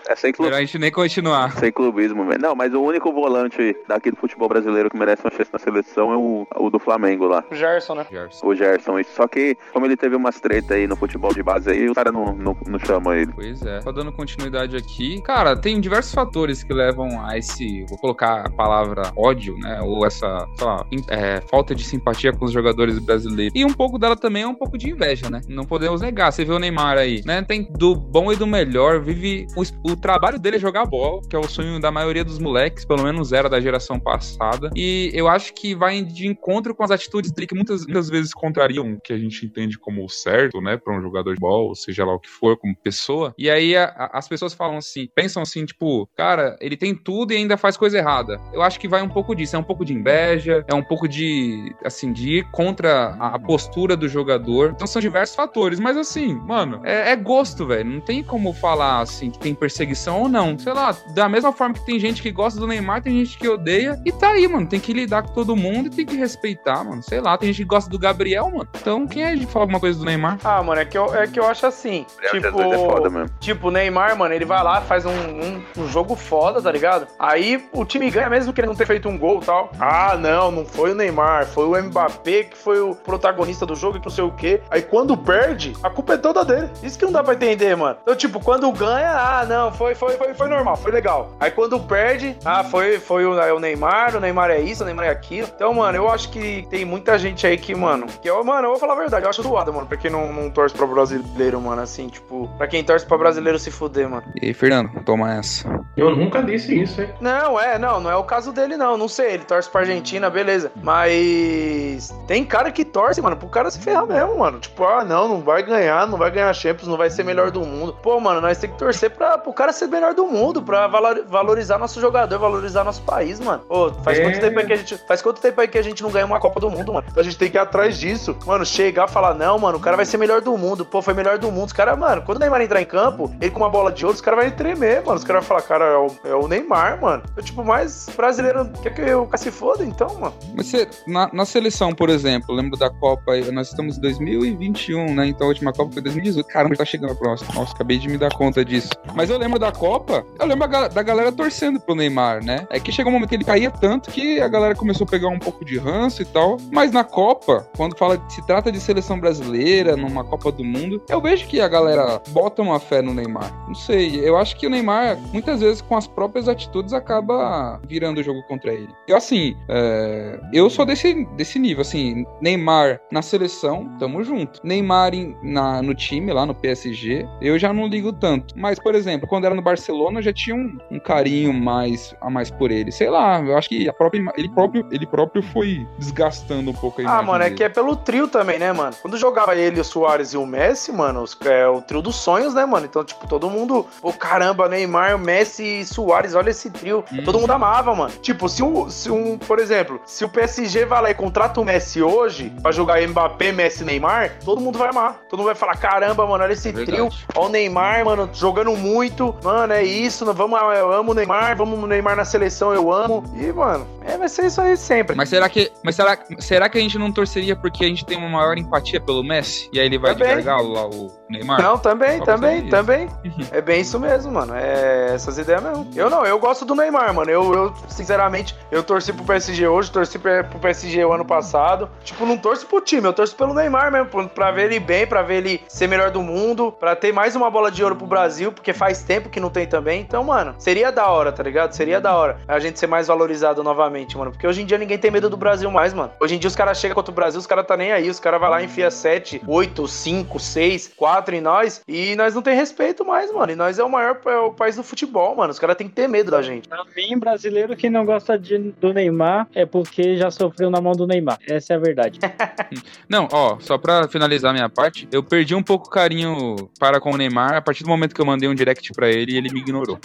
[0.07, 0.45] É sem, clu...
[0.45, 1.51] melhor a gente nem continuar.
[1.53, 2.41] sem clubismo, velho.
[2.41, 6.11] Não, mas o único volante daqui do futebol brasileiro que merece uma chance na seleção
[6.11, 7.43] é o, o do Flamengo lá.
[7.51, 8.05] O Gerson, né?
[8.09, 8.47] Gerson.
[8.47, 9.03] O Gerson.
[9.03, 12.13] Só que, como ele teve umas treta aí no futebol de base aí, os caras
[12.13, 13.31] não, não, não chamam ele.
[13.33, 13.81] Pois é.
[13.81, 15.21] Só dando continuidade aqui.
[15.21, 17.85] Cara, tem diversos fatores que levam a esse.
[17.89, 19.81] Vou colocar a palavra ódio, né?
[19.81, 23.53] Ou essa, sei lá, é, falta de simpatia com os jogadores brasileiros.
[23.55, 25.41] E um pouco dela também é um pouco de inveja, né?
[25.47, 26.31] Não podemos negar.
[26.31, 27.41] Você vê o Neymar aí, né?
[27.41, 28.66] Tem do bom e do melhor.
[28.99, 29.47] Vive.
[29.55, 32.85] O, o trabalho dele é jogar bola, que é o sonho da maioria dos moleques,
[32.85, 34.69] pelo menos era da geração passada.
[34.75, 38.33] E eu acho que vai de encontro com as atitudes dele, que muitas, muitas vezes
[38.33, 40.77] contrariam o que a gente entende como o certo, né?
[40.77, 43.33] Pra um jogador de bola, seja lá o que for, como pessoa.
[43.37, 47.33] E aí a- a- as pessoas falam assim, pensam assim, tipo, cara, ele tem tudo
[47.33, 48.39] e ainda faz coisa errada.
[48.53, 51.07] Eu acho que vai um pouco disso, é um pouco de inveja, é um pouco
[51.07, 54.71] de, assim, de ir contra a, a postura do jogador.
[54.75, 57.89] Então são diversos fatores, mas assim, mano, é, é gosto, velho.
[57.89, 60.57] Não tem como falar assim que tem perseguição ou não.
[60.57, 63.47] Sei lá, da mesma forma que tem gente que gosta do Neymar, tem gente que
[63.47, 63.99] odeia.
[64.05, 64.67] E tá aí, mano.
[64.67, 67.01] Tem que lidar com todo mundo e tem que respeitar, mano.
[67.03, 68.67] Sei lá, tem gente que gosta do Gabriel, mano.
[68.79, 70.39] Então quem é de falar alguma coisa do Neymar?
[70.43, 72.05] Ah, mano, é que eu, é que eu acho assim.
[72.21, 73.29] Gabriel tipo, é foda mesmo.
[73.39, 77.07] tipo, o Neymar, mano, ele vai lá, faz um, um, um jogo foda, tá ligado?
[77.19, 79.71] Aí o time ganha mesmo que ele não ter feito um gol e tal.
[79.79, 83.97] Ah, não, não foi o Neymar, foi o Mbappé que foi o protagonista do jogo
[83.97, 84.61] e que não sei o quê.
[84.69, 86.69] Aí quando perde, a culpa é toda dele.
[86.83, 87.97] Isso que não dá pra entender, mano.
[88.01, 91.33] Então, tipo, quando ganha, ah, não, foi, foi, foi, foi normal, foi legal.
[91.37, 95.07] Aí quando perde, ah, foi, foi o, o Neymar, o Neymar é isso, o Neymar
[95.07, 95.49] é aquilo.
[95.53, 98.69] Então, mano, eu acho que tem muita gente aí que, mano, que eu, mano, eu
[98.69, 101.59] vou falar a verdade, eu acho doado, mano, pra quem não, não torce pra brasileiro,
[101.59, 104.23] mano, assim, tipo, pra quem torce pra brasileiro se fuder, mano.
[104.41, 105.67] E aí, Fernando, toma essa.
[105.97, 107.09] Eu nunca disse isso, hein?
[107.19, 108.95] Não, é, não, não é o caso dele, não.
[108.95, 110.71] Não sei, ele torce pra Argentina, beleza.
[110.81, 114.59] Mas tem cara que torce, mano, pro cara se ferrar mesmo, mano.
[114.59, 117.61] Tipo, ah, não, não vai ganhar, não vai ganhar Champions, não vai ser melhor do
[117.61, 117.97] mundo.
[118.01, 121.23] Pô, mano, nós tem que torcer pra, pro cara ser melhor do mundo, pra valor-
[121.27, 123.63] valorizar nosso jogador, valorizar nosso país, mano.
[123.69, 124.23] Ô, faz É.
[124.23, 124.97] quanto tempo aí que a gente.
[125.07, 127.05] Faz quanto tempo aí que a gente não ganha uma Copa do Mundo, mano?
[127.09, 128.35] Então a gente tem que ir atrás disso.
[128.45, 130.85] Mano, chegar e falar, não, mano, o cara vai ser melhor do mundo.
[130.85, 131.67] Pô, foi melhor do mundo.
[131.67, 134.15] Os caras, mano, quando o Neymar entrar em campo, ele com uma bola de ouro,
[134.15, 135.17] os caras vão tremer, mano.
[135.17, 137.23] Os caras vão falar, cara, é o, é o Neymar, mano.
[137.35, 140.33] Eu, tipo, mais brasileiro quer que o cara se foda, então, mano.
[140.55, 145.13] Mas você, na, na seleção, por exemplo, lembro da Copa, aí, nós estamos em 2021,
[145.15, 145.27] né?
[145.27, 146.47] Então a última Copa foi 2018.
[146.47, 147.53] Caramba, tá chegando a próxima.
[147.53, 148.89] Nossa, acabei de me dar conta disso.
[149.15, 152.67] Mas eu lembro da Copa, eu lembro da galera torcendo pro Neymar, né?
[152.69, 155.27] É que chegou um momento que ele caía tanto que a galera começou a pegar
[155.29, 156.57] um pouco de ranço e tal.
[156.71, 161.21] Mas na Copa, quando fala se trata de seleção brasileira, numa Copa do Mundo, eu
[161.21, 163.51] vejo que a galera bota uma fé no Neymar.
[163.67, 168.19] Não sei, eu acho que o Neymar, muitas vezes, com as próprias atitudes, acaba virando
[168.19, 168.89] o jogo contra ele.
[169.07, 174.59] Eu, assim, é, eu sou desse, desse nível, assim, Neymar na seleção, tamo junto.
[174.63, 178.53] Neymar em- na, no time, lá no PSG, eu já não ligo tanto.
[178.57, 182.49] Mas, por exemplo, quando era no Barcelona, já tinha um, um carinho mais a mais
[182.51, 182.91] por ele.
[182.91, 187.01] Sei lá, eu acho que a própria, ele, próprio, ele próprio foi desgastando um pouco
[187.01, 187.55] a Ah, mano, é dele.
[187.57, 188.95] que é pelo trio também, né, mano?
[189.01, 192.53] Quando jogava ele, o Soares e o Messi, mano, os- é o trio dos sonhos,
[192.53, 192.85] né, mano?
[192.85, 197.03] Então, tipo, todo mundo, pô, caramba, Neymar, Messi e Soares, olha esse trio.
[197.11, 197.23] Hum.
[197.23, 198.11] Todo mundo amava, mano.
[198.21, 201.65] Tipo, se um, se um, por exemplo, se o PSG vai lá e contrata o
[201.65, 205.21] Messi hoje pra jogar Mbappé, Messi e Neymar, todo mundo vai amar.
[205.29, 207.09] Todo mundo vai falar, caramba, mano, olha esse É trio.
[207.35, 209.35] Ó o Neymar, mano, jogando muito.
[209.43, 213.23] Mano, é isso, vamos, eu amo o Neymar, vamos o Neymar na seleção, eu amo.
[213.35, 215.15] E, mano, é, vai ser isso aí sempre.
[215.15, 218.17] Mas será que, mas será, será que a gente não torceria porque a gente tem
[218.17, 219.69] uma maior empatia pelo Messi?
[219.73, 220.35] E aí ele vai de Também.
[220.35, 221.61] gargalo lá, o Neymar?
[221.61, 223.07] Não, também, também, também.
[223.51, 224.53] É bem isso mesmo, mano.
[224.55, 225.87] É essas ideias mesmo.
[225.95, 227.29] Eu não, eu gosto do Neymar, mano.
[227.31, 231.89] Eu, eu sinceramente, eu torci pro PSG hoje, torci pro PSG o ano passado.
[232.03, 235.05] Tipo, não torço pro time, eu torço pelo Neymar mesmo, pra- pra ver ele bem,
[235.07, 238.05] pra ver ele ser melhor do mundo, pra ter mais uma bola de ouro pro
[238.07, 240.01] Brasil, porque faz tempo que não tem também.
[240.01, 241.71] Então, mano, seria da hora, tá ligado?
[241.73, 244.31] Seria da hora a gente ser mais valorizado novamente, mano.
[244.31, 246.11] Porque hoje em dia ninguém tem medo do Brasil mais, mano.
[246.19, 248.09] Hoje em dia os caras chegam contra o Brasil, os caras tá nem aí.
[248.09, 251.81] Os caras vai lá e enfia 7, 8, 5, 6, 4 em nós.
[251.87, 253.51] E nós não tem respeito mais, mano.
[253.51, 255.51] E nós é o maior é o país do futebol, mano.
[255.51, 256.67] Os caras têm que ter medo da gente.
[256.67, 260.93] Pra mim, brasileiro que não gosta de- do Neymar é porque já sofreu na mão
[260.93, 261.37] do Neymar.
[261.47, 262.19] Essa é a verdade.
[263.09, 267.11] Não, ó, só pra finalizar minha parte, eu perdi um pouco o carinho para com
[267.11, 269.49] o Neymar a partir do momento que eu mandei um direct pra ele e ele
[269.51, 269.97] me ignorou.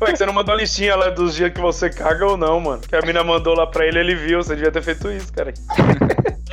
[0.00, 2.58] Ué, que você não mandou a listinha lá dos dias que você caga ou não,
[2.60, 2.82] mano.
[2.82, 4.42] Que a mina mandou lá pra ele, ele viu.
[4.42, 5.52] Você devia ter feito isso, cara.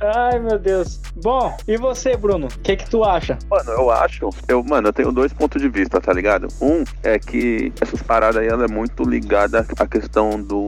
[0.00, 1.00] Ai, meu Deus.
[1.16, 2.46] Bom, e você, Bruno?
[2.46, 3.38] O que que tu acha?
[3.50, 4.30] Mano, eu acho.
[4.46, 6.48] Eu, mano, eu tenho dois pontos de vista, tá ligado?
[6.60, 10.66] Um é que essas paradas aí ela é muito ligada à questão do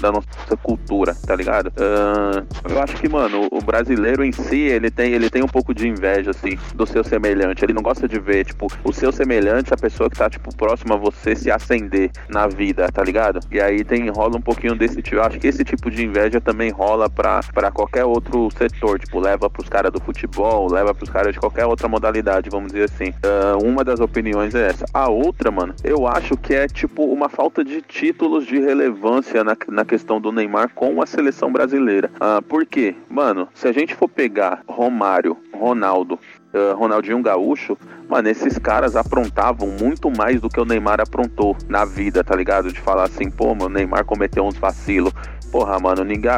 [0.00, 1.72] da nossa cultura, tá ligado?
[1.76, 5.74] Ahn, eu acho que, mano, o brasileiro em si, ele tem, ele tem um pouco
[5.74, 7.64] de inveja, assim, do seu semelhante.
[7.64, 10.94] Ele não gosta de ver, tipo, o seu semelhante, a pessoa que tá, tipo, próxima
[10.94, 13.40] a você se acender na vida, tá ligado?
[13.50, 15.16] E aí tem, rola um pouquinho desse tipo.
[15.16, 18.98] Eu acho que esse tipo de inveja também rola pra, pra qualquer outro setor.
[18.98, 22.84] Tipo, leva pros caras do futebol, leva pros caras de qualquer outra modalidade, vamos dizer
[22.84, 23.12] assim.
[23.22, 24.84] Ah, uma das opiniões é essa.
[24.92, 29.56] A outra, mano, eu acho que é, tipo, uma falta de títulos de relevância na,
[29.68, 32.10] na questão do Neymar com a seleção brasileira.
[32.20, 32.94] Ah, por quê?
[33.08, 36.18] Mano, se a gente for pegar Romário, Ronaldo,
[36.54, 37.76] ah, Ronaldinho Gaúcho,
[38.08, 42.72] mano, esses caras aprontavam muito mais do que o Neymar aprontou na vida, tá ligado?
[42.72, 45.12] De falar assim, pô, meu Neymar cometeu uns vacilos.
[45.52, 46.32] Porra, mano, ninguém.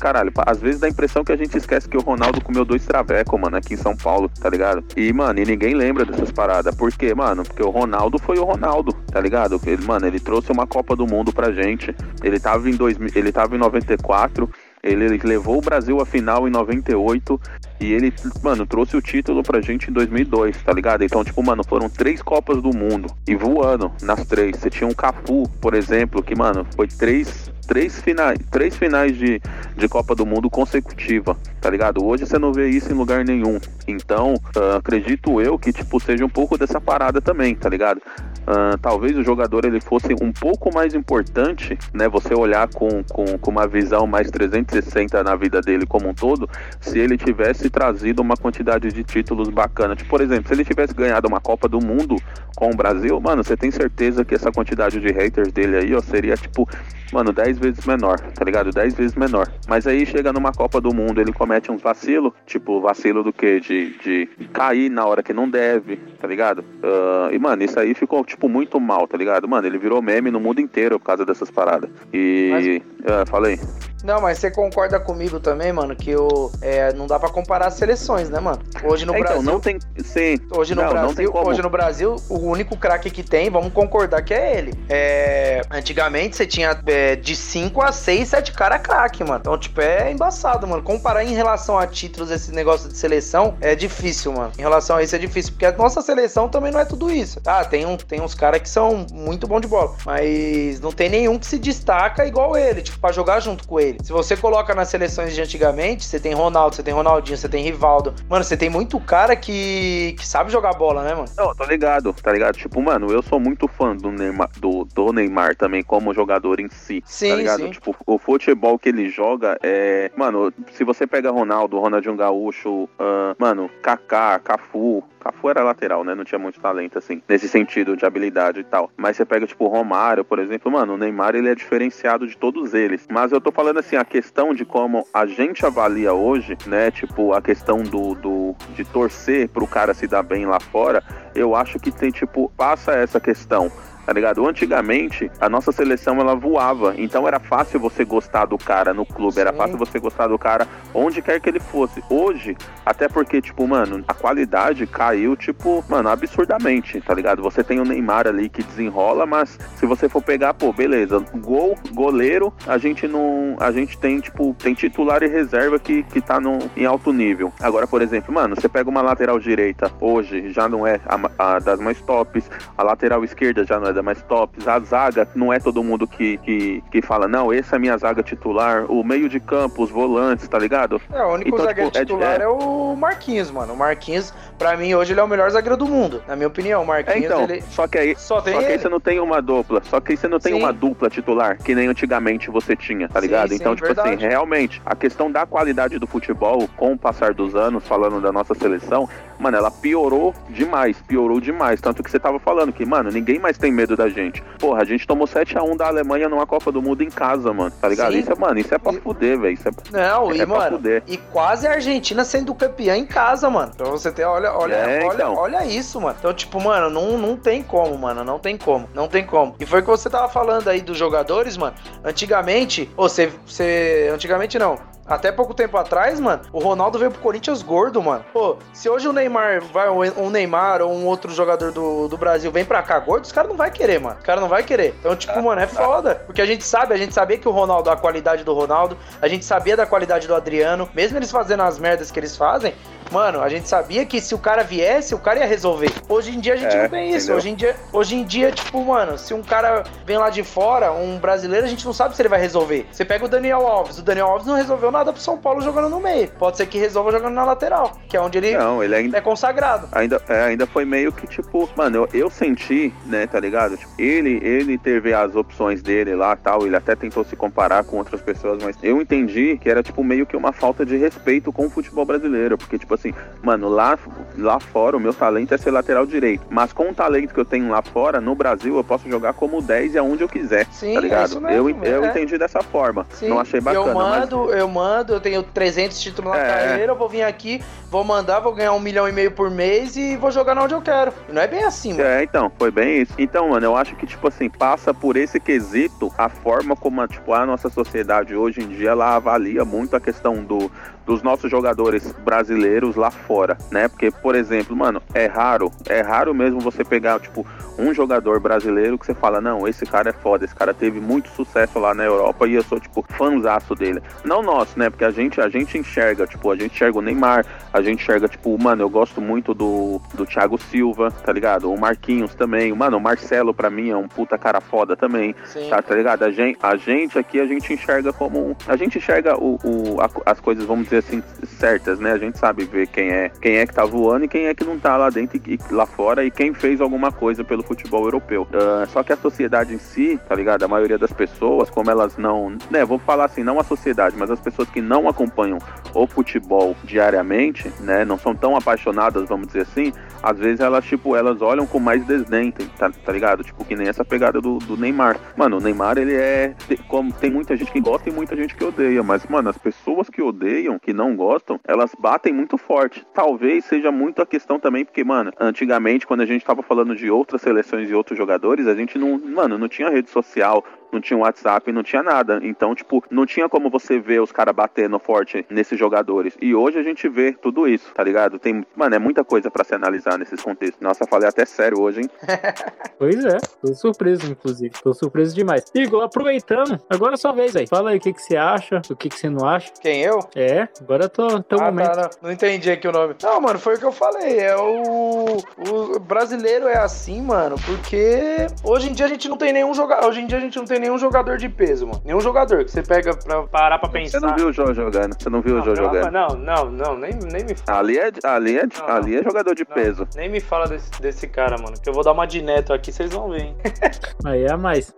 [0.00, 2.64] Caralho, pa- às vezes dá a impressão que a gente esquece que o Ronaldo comeu
[2.64, 4.84] dois traveco, mano, aqui em São Paulo, tá ligado?
[4.96, 6.74] E, mano, e ninguém lembra dessas paradas.
[6.74, 7.44] Por quê, mano?
[7.44, 9.60] Porque o Ronaldo foi o Ronaldo, tá ligado?
[9.64, 11.94] Ele, mano, ele trouxe uma Copa do Mundo pra gente.
[12.24, 14.50] Ele tava em, 2000, ele tava em 94.
[14.86, 17.40] Ele levou o Brasil à final em 98
[17.80, 21.04] e ele, mano, trouxe o título pra gente em 2002, tá ligado?
[21.04, 24.56] Então, tipo, mano, foram três Copas do Mundo e voando nas três.
[24.56, 29.40] Você tinha um Capu, por exemplo, que, mano, foi três três finais, três finais de,
[29.76, 32.04] de Copa do Mundo consecutiva, tá ligado?
[32.04, 33.58] Hoje você não vê isso em lugar nenhum.
[33.86, 38.00] Então, uh, acredito eu que, tipo, seja um pouco dessa parada também, tá ligado?
[38.46, 42.08] Uh, talvez o jogador ele fosse um pouco mais importante, né?
[42.08, 46.48] Você olhar com, com, com uma visão mais 360 na vida dele como um todo,
[46.80, 49.96] se ele tivesse trazido uma quantidade de títulos bacana.
[49.96, 52.16] Tipo, por exemplo, se ele tivesse ganhado uma Copa do Mundo
[52.56, 56.00] com o Brasil, mano, você tem certeza que essa quantidade de haters dele aí, ó,
[56.00, 56.68] seria tipo,
[57.12, 58.70] mano, 10 vezes menor, tá ligado?
[58.70, 59.50] 10 vezes menor.
[59.68, 63.60] Mas aí chega numa Copa do Mundo, ele comete uns vacilo, tipo, vacilo do que?
[63.60, 66.60] De, de cair na hora que não deve, tá ligado?
[66.60, 69.48] Uh, e, mano, isso aí ficou, tipo, muito mal, tá ligado?
[69.48, 71.90] Mano, ele virou meme no mundo inteiro por causa dessas paradas.
[72.12, 72.48] E.
[72.50, 72.82] Mas...
[73.06, 73.60] Uh, falei.
[74.06, 77.74] Não, mas você concorda comigo também, mano, que o, é, não dá para comparar as
[77.74, 78.60] seleções, né, mano?
[78.84, 79.52] Hoje no é, então, Brasil.
[79.52, 79.78] não tem.
[80.04, 80.38] Sim.
[80.56, 84.22] Hoje no não, Brasil, não hoje no Brasil, o único craque que tem, vamos concordar
[84.22, 84.74] que é ele.
[84.88, 89.40] É, antigamente você tinha é, de 5 a 6, 7 cara craque, mano.
[89.40, 90.84] Então, tipo, é embaçado, mano.
[90.84, 94.52] Comparar em relação a títulos esse negócio de seleção é difícil, mano.
[94.56, 97.40] Em relação a isso é difícil, porque a nossa seleção também não é tudo isso.
[97.44, 101.08] Ah, tem, um, tem uns caras que são muito bons de bola, mas não tem
[101.08, 103.98] nenhum que se destaca igual ele, tipo, pra jogar junto com ele.
[104.02, 107.62] Se você coloca nas seleções de antigamente, você tem Ronaldo, você tem Ronaldinho, você tem
[107.62, 108.14] Rivaldo.
[108.28, 111.28] Mano, você tem muito cara que, que sabe jogar bola, né, mano?
[111.36, 112.56] Não, tô ligado, tá ligado?
[112.56, 116.68] Tipo, mano, eu sou muito fã do Neymar, do, do Neymar também como jogador em
[116.68, 117.00] si.
[117.00, 117.62] Tá Sim, tá ligado?
[117.62, 117.70] sim.
[117.70, 120.10] Tipo, o futebol que ele joga é.
[120.16, 126.14] Mano, se você pega Ronaldo, Ronaldinho Gaúcho, uh, mano, Kaká, Cafu, Cafu era lateral, né?
[126.14, 128.90] Não tinha muito talento, assim, nesse sentido de habilidade e tal.
[128.96, 132.36] Mas você pega, tipo, o Romário, por exemplo, mano, o Neymar, ele é diferenciado de
[132.36, 133.06] todos eles.
[133.10, 136.90] Mas eu tô falando, assim, a questão de como a gente avalia hoje, né?
[136.90, 141.02] Tipo, a questão do, do de torcer pro cara se dar bem lá fora,
[141.34, 143.70] eu acho que tem, tipo, passa essa questão
[144.06, 144.46] tá ligado?
[144.46, 149.34] Antigamente, a nossa seleção ela voava, então era fácil você gostar do cara no clube,
[149.34, 149.40] Sim.
[149.40, 152.02] era fácil você gostar do cara onde quer que ele fosse.
[152.08, 157.42] Hoje, até porque, tipo, mano, a qualidade caiu, tipo, mano, absurdamente, tá ligado?
[157.42, 161.76] Você tem o Neymar ali que desenrola, mas se você for pegar, pô, beleza, gol,
[161.92, 163.56] goleiro, a gente não.
[163.58, 167.52] A gente tem, tipo, tem titular e reserva que, que tá no, em alto nível.
[167.60, 171.58] Agora, por exemplo, mano, você pega uma lateral direita hoje, já não é a, a
[171.58, 174.66] das mais tops, a lateral esquerda já não é mais tops.
[174.66, 177.96] A zaga não é todo mundo que, que, que fala, não, essa é a minha
[177.96, 178.90] zaga titular.
[178.90, 181.00] O meio de campo, os volantes, tá ligado?
[181.12, 182.48] É, o único então, zagueiro tipo, titular é, é...
[182.48, 183.74] o Marquinhos, mano.
[183.74, 186.82] O Marquinhos, pra mim, hoje ele é o melhor zagueiro do mundo, na minha opinião.
[186.82, 187.62] O Marquinhos, é, então, ele...
[187.70, 189.82] só que aí, só, tem só que aí você não tem uma dupla.
[189.84, 190.60] Só que aí você não tem Sim.
[190.60, 193.50] uma dupla titular, que nem antigamente você tinha, tá ligado?
[193.50, 194.14] Sim, então, sim, tipo verdade.
[194.14, 198.32] assim, realmente, a questão da qualidade do futebol, com o passar dos anos, falando da
[198.32, 201.80] nossa seleção, mano, ela piorou demais, piorou demais.
[201.80, 204.42] Tanto que você tava falando que, mano, ninguém mais tem medo da gente.
[204.58, 207.70] Porra, a gente tomou 7x1 da Alemanha numa Copa do Mundo em casa, mano.
[207.70, 208.12] Tá ligado?
[208.12, 208.20] Sim.
[208.20, 209.52] Isso é, mano, isso é pra E- fuder, velho.
[209.54, 213.48] Isso é, Não, é e, pra mano, e quase a Argentina sendo campeã em casa,
[213.50, 213.72] mano.
[213.76, 215.34] Pra você ter, olha, olha, É, olha, então.
[215.36, 216.16] olha isso, mano.
[216.18, 218.24] Então, tipo, mano, não, não tem como, mano.
[218.24, 218.88] Não tem como.
[218.94, 219.54] Não tem como.
[219.60, 221.74] E foi o que você tava falando aí dos jogadores, mano.
[222.02, 224.10] Antigamente, ou você, você.
[224.12, 224.78] Antigamente não.
[225.06, 228.24] Até pouco tempo atrás, mano, o Ronaldo veio pro Corinthians gordo, mano.
[228.32, 232.50] Pô, se hoje o Neymar vai, um Neymar ou um outro jogador do, do Brasil
[232.50, 234.16] vem pra cá gordo, os caras não vai querer, mano.
[234.18, 234.94] Os caras não vai querer.
[234.98, 236.16] Então, tipo, mano, é foda.
[236.26, 239.28] Porque a gente sabe, a gente sabia que o Ronaldo, a qualidade do Ronaldo, a
[239.28, 242.74] gente sabia da qualidade do Adriano, mesmo eles fazendo as merdas que eles fazem,
[243.10, 245.90] mano, a gente sabia que se o cara viesse, o cara ia resolver.
[246.08, 247.16] Hoje em dia a gente É, não tem isso.
[247.32, 247.36] entendeu?
[247.36, 250.92] Hoje em, dia, hoje em dia, tipo, mano, se um cara vem lá de fora,
[250.92, 252.86] um brasileiro, a gente não sabe se ele vai resolver.
[252.90, 255.88] Você pega o Daniel Alves, o Daniel Alves não resolveu nada pro São Paulo jogando
[255.88, 256.28] no meio.
[256.38, 259.18] Pode ser que resolva jogando na lateral, que é onde ele Não, ele ainda.
[259.18, 259.88] é consagrado.
[259.92, 263.76] Ainda, é, ainda foi meio que tipo, mano, eu, eu senti, né, tá ligado?
[263.76, 267.96] Tipo, ele, ele teve as opções dele lá tal, ele até tentou se comparar com
[267.98, 271.66] outras pessoas, mas eu entendi que era tipo meio que uma falta de respeito com
[271.66, 273.98] o futebol brasileiro, porque tipo assim, mano, lá,
[274.36, 277.44] lá fora o meu talento é ser lateral direito, mas com o talento que eu
[277.44, 280.94] tenho lá fora, no Brasil eu posso jogar como 10 e aonde eu quiser, Sim,
[280.94, 281.28] tá é ligado?
[281.28, 282.08] isso mesmo, eu, eu é.
[282.08, 286.00] entendi dessa forma, Sim, não achei bacana, eu mas mando, eu mando, eu tenho 300
[286.00, 286.46] títulos na É.
[286.46, 289.96] carreira, eu vou vir aqui, vou mandar, vou ganhar um milhão e meio por mês
[289.96, 291.12] e vou jogar onde eu quero.
[291.32, 292.02] Não é bem assim, mano.
[292.04, 293.12] É, então, foi bem isso.
[293.18, 297.08] Então, mano, eu acho que, tipo assim, passa por esse quesito a forma como, a,
[297.08, 300.70] tipo, a nossa sociedade hoje em dia, ela avalia muito a questão do,
[301.06, 303.88] dos nossos jogadores brasileiros lá fora, né?
[303.88, 307.46] Porque, por exemplo, mano, é raro, é raro mesmo você pegar, tipo,
[307.78, 311.28] um jogador brasileiro que você fala, não, esse cara é foda, esse cara teve muito
[311.30, 314.02] sucesso lá na Europa e eu sou, tipo, fanzaço dele.
[314.24, 314.90] Não nosso, né?
[314.90, 318.28] Porque a gente, a gente enxerga, tipo, a gente enxerga o Neymar, a gente enxerga,
[318.28, 321.70] tipo, mano, eu gosto muito do, do Thiago Silva, tá ligado?
[321.72, 322.72] O Marquinhos também.
[322.72, 325.34] Mano, o Marcelo, pra mim, é um puta cara foda também.
[325.44, 325.68] Sim.
[325.68, 326.24] Tá, tá ligado?
[326.24, 328.56] A gente, a gente aqui, a gente enxerga como.
[328.66, 331.22] A gente enxerga o, o- a- as coisas, vamos dizer assim,
[331.58, 332.12] certas, né?
[332.12, 334.64] A gente sabe ver quem é quem é que tá voando e quem é que
[334.64, 338.46] não tá lá dentro e, lá fora e quem fez alguma coisa pelo futebol europeu.
[338.52, 340.62] Ah, só que a sociedade em si, tá ligado?
[340.62, 342.56] A maioria das pessoas, como elas não.
[342.70, 345.58] Né, vou falar assim, não a sociedade, mas as pessoas que não acompanham
[345.94, 348.04] o futebol diariamente, né?
[348.04, 349.92] Não são tão apaixonadas, vamos dizer assim,
[350.22, 353.44] às vezes elas, tipo, elas olham com mais desdém, tá, tá ligado?
[353.44, 355.18] Tipo, que nem essa pegada do, do Neymar.
[355.36, 356.54] Mano, o Neymar, ele é.
[356.66, 359.58] Tem, como, tem muita gente que gosta e muita gente que odeia, mas, mano, as
[359.58, 363.04] pessoas que odeiam, que não gostam, elas batem muito forte.
[363.12, 367.10] Talvez seja muito a questão também, porque, mano, antigamente, quando a gente tava falando de
[367.10, 369.18] outras seleções e outros jogadores, a gente não.
[369.18, 372.40] Mano, não tinha rede social, não tinha WhatsApp, não tinha nada.
[372.42, 376.36] Então, tipo, não tinha como você ver os caras batendo forte nesses jogadores.
[376.40, 378.38] E hoje a gente vê tudo isso, tá ligado?
[378.38, 380.80] Tem, mano, é muita coisa pra se analisar nesses contextos.
[380.80, 382.10] Nossa, falei até sério hoje, hein?
[382.98, 384.72] Pois é, tô surpreso, inclusive.
[384.82, 385.64] Tô surpreso demais.
[385.74, 387.66] Igor, aproveitando, agora é sua vez aí.
[387.66, 389.70] Fala aí o que, que você acha, o que, que você não acha.
[389.80, 390.18] Quem eu?
[390.34, 391.92] É, agora tô, tô ah, momento.
[391.92, 393.14] tá, não, não entendi aqui o nome.
[393.22, 394.38] Não, mano, foi o que eu falei.
[394.38, 399.52] É o, o brasileiro é assim, mano, porque hoje em dia a gente não tem
[399.52, 400.08] nenhum jogador.
[400.08, 402.00] Hoje em dia a gente não tem nenhum jogador de peso, mano.
[402.04, 404.20] Nenhum jogador que você pega pra parar pra pensar.
[404.20, 405.16] Você não viu o Joe jogando?
[405.20, 406.12] Você não viu o Não, Joe não, jogando?
[406.12, 407.78] Não, não, não, nem, nem me fala.
[407.80, 410.08] Ali é, ali é, Não, ali é jogador de Não, peso.
[410.14, 411.74] Nem me fala desse, desse cara, mano.
[411.82, 413.56] Que eu vou dar uma de neto aqui, vocês vão ver, hein?
[414.24, 414.94] Aí é a mais.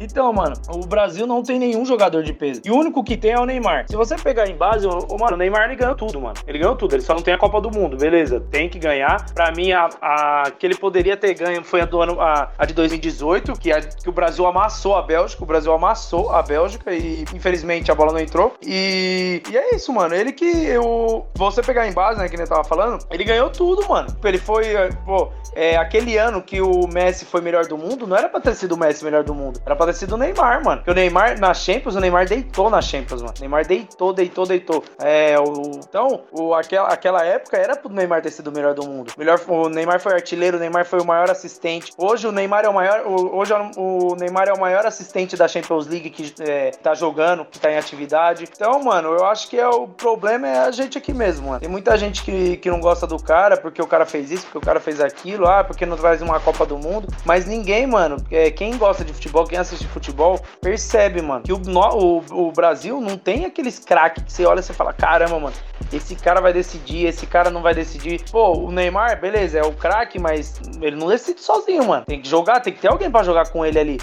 [0.00, 2.60] Então, mano, o Brasil não tem nenhum jogador de peso.
[2.64, 3.84] E o único que tem é o Neymar.
[3.90, 6.34] Se você pegar em base, o, o- mano, o Neymar ele ganhou tudo, mano.
[6.46, 6.94] Ele ganhou tudo.
[6.94, 8.38] Ele só não tem a Copa do Mundo, beleza?
[8.48, 9.26] Tem que ganhar.
[9.34, 12.64] Pra mim, a, a que ele poderia ter ganho foi a do ano a, a
[12.64, 15.17] de 2018, que, a- que o Brasil amassou a Bélgica.
[15.42, 18.54] O Brasil amassou a Bélgica e infelizmente a bola não entrou.
[18.62, 20.14] E, e é isso, mano.
[20.14, 21.26] Ele que eu.
[21.34, 24.08] Você pegar em base, né, que nem eu tava falando, ele ganhou tudo, mano.
[24.24, 28.16] Ele foi, é, pô, é, aquele ano que o Messi foi melhor do mundo, não
[28.16, 29.60] era pra ter sido o Messi melhor do mundo.
[29.64, 30.78] Era pra ter sido o Neymar, mano.
[30.78, 33.34] Porque o Neymar, na Champions, o Neymar deitou na Champions, mano.
[33.36, 34.84] O Neymar deitou, deitou, deitou.
[35.00, 38.86] É, o, então, o, aquela, aquela época era pro Neymar ter sido o melhor do
[38.86, 39.12] mundo.
[39.16, 41.92] Melhor, o Neymar foi artilheiro, o Neymar foi o maior assistente.
[41.96, 43.02] Hoje o Neymar é o maior.
[43.06, 47.44] o- hoje o Neymar é o maior assistente da Champions League que é, tá jogando,
[47.44, 48.44] que tá em atividade.
[48.44, 51.60] Então, mano, eu acho que é, o problema é a gente aqui mesmo, mano.
[51.60, 54.58] Tem muita gente que, que não gosta do cara porque o cara fez isso, porque
[54.58, 57.08] o cara fez aquilo, ah, porque não traz uma Copa do Mundo.
[57.24, 61.58] Mas ninguém, mano, é, quem gosta de futebol, quem assiste futebol, percebe, mano, que o,
[61.58, 65.38] no- o, o Brasil não tem aqueles craques que você olha e você fala, caramba,
[65.38, 65.54] mano,
[65.92, 68.22] esse cara vai decidir, esse cara não vai decidir.
[68.30, 72.04] Pô, o Neymar, beleza, é o craque, mas ele não decide sozinho, mano.
[72.06, 73.98] Tem que jogar, tem que ter alguém pra jogar com ele ali.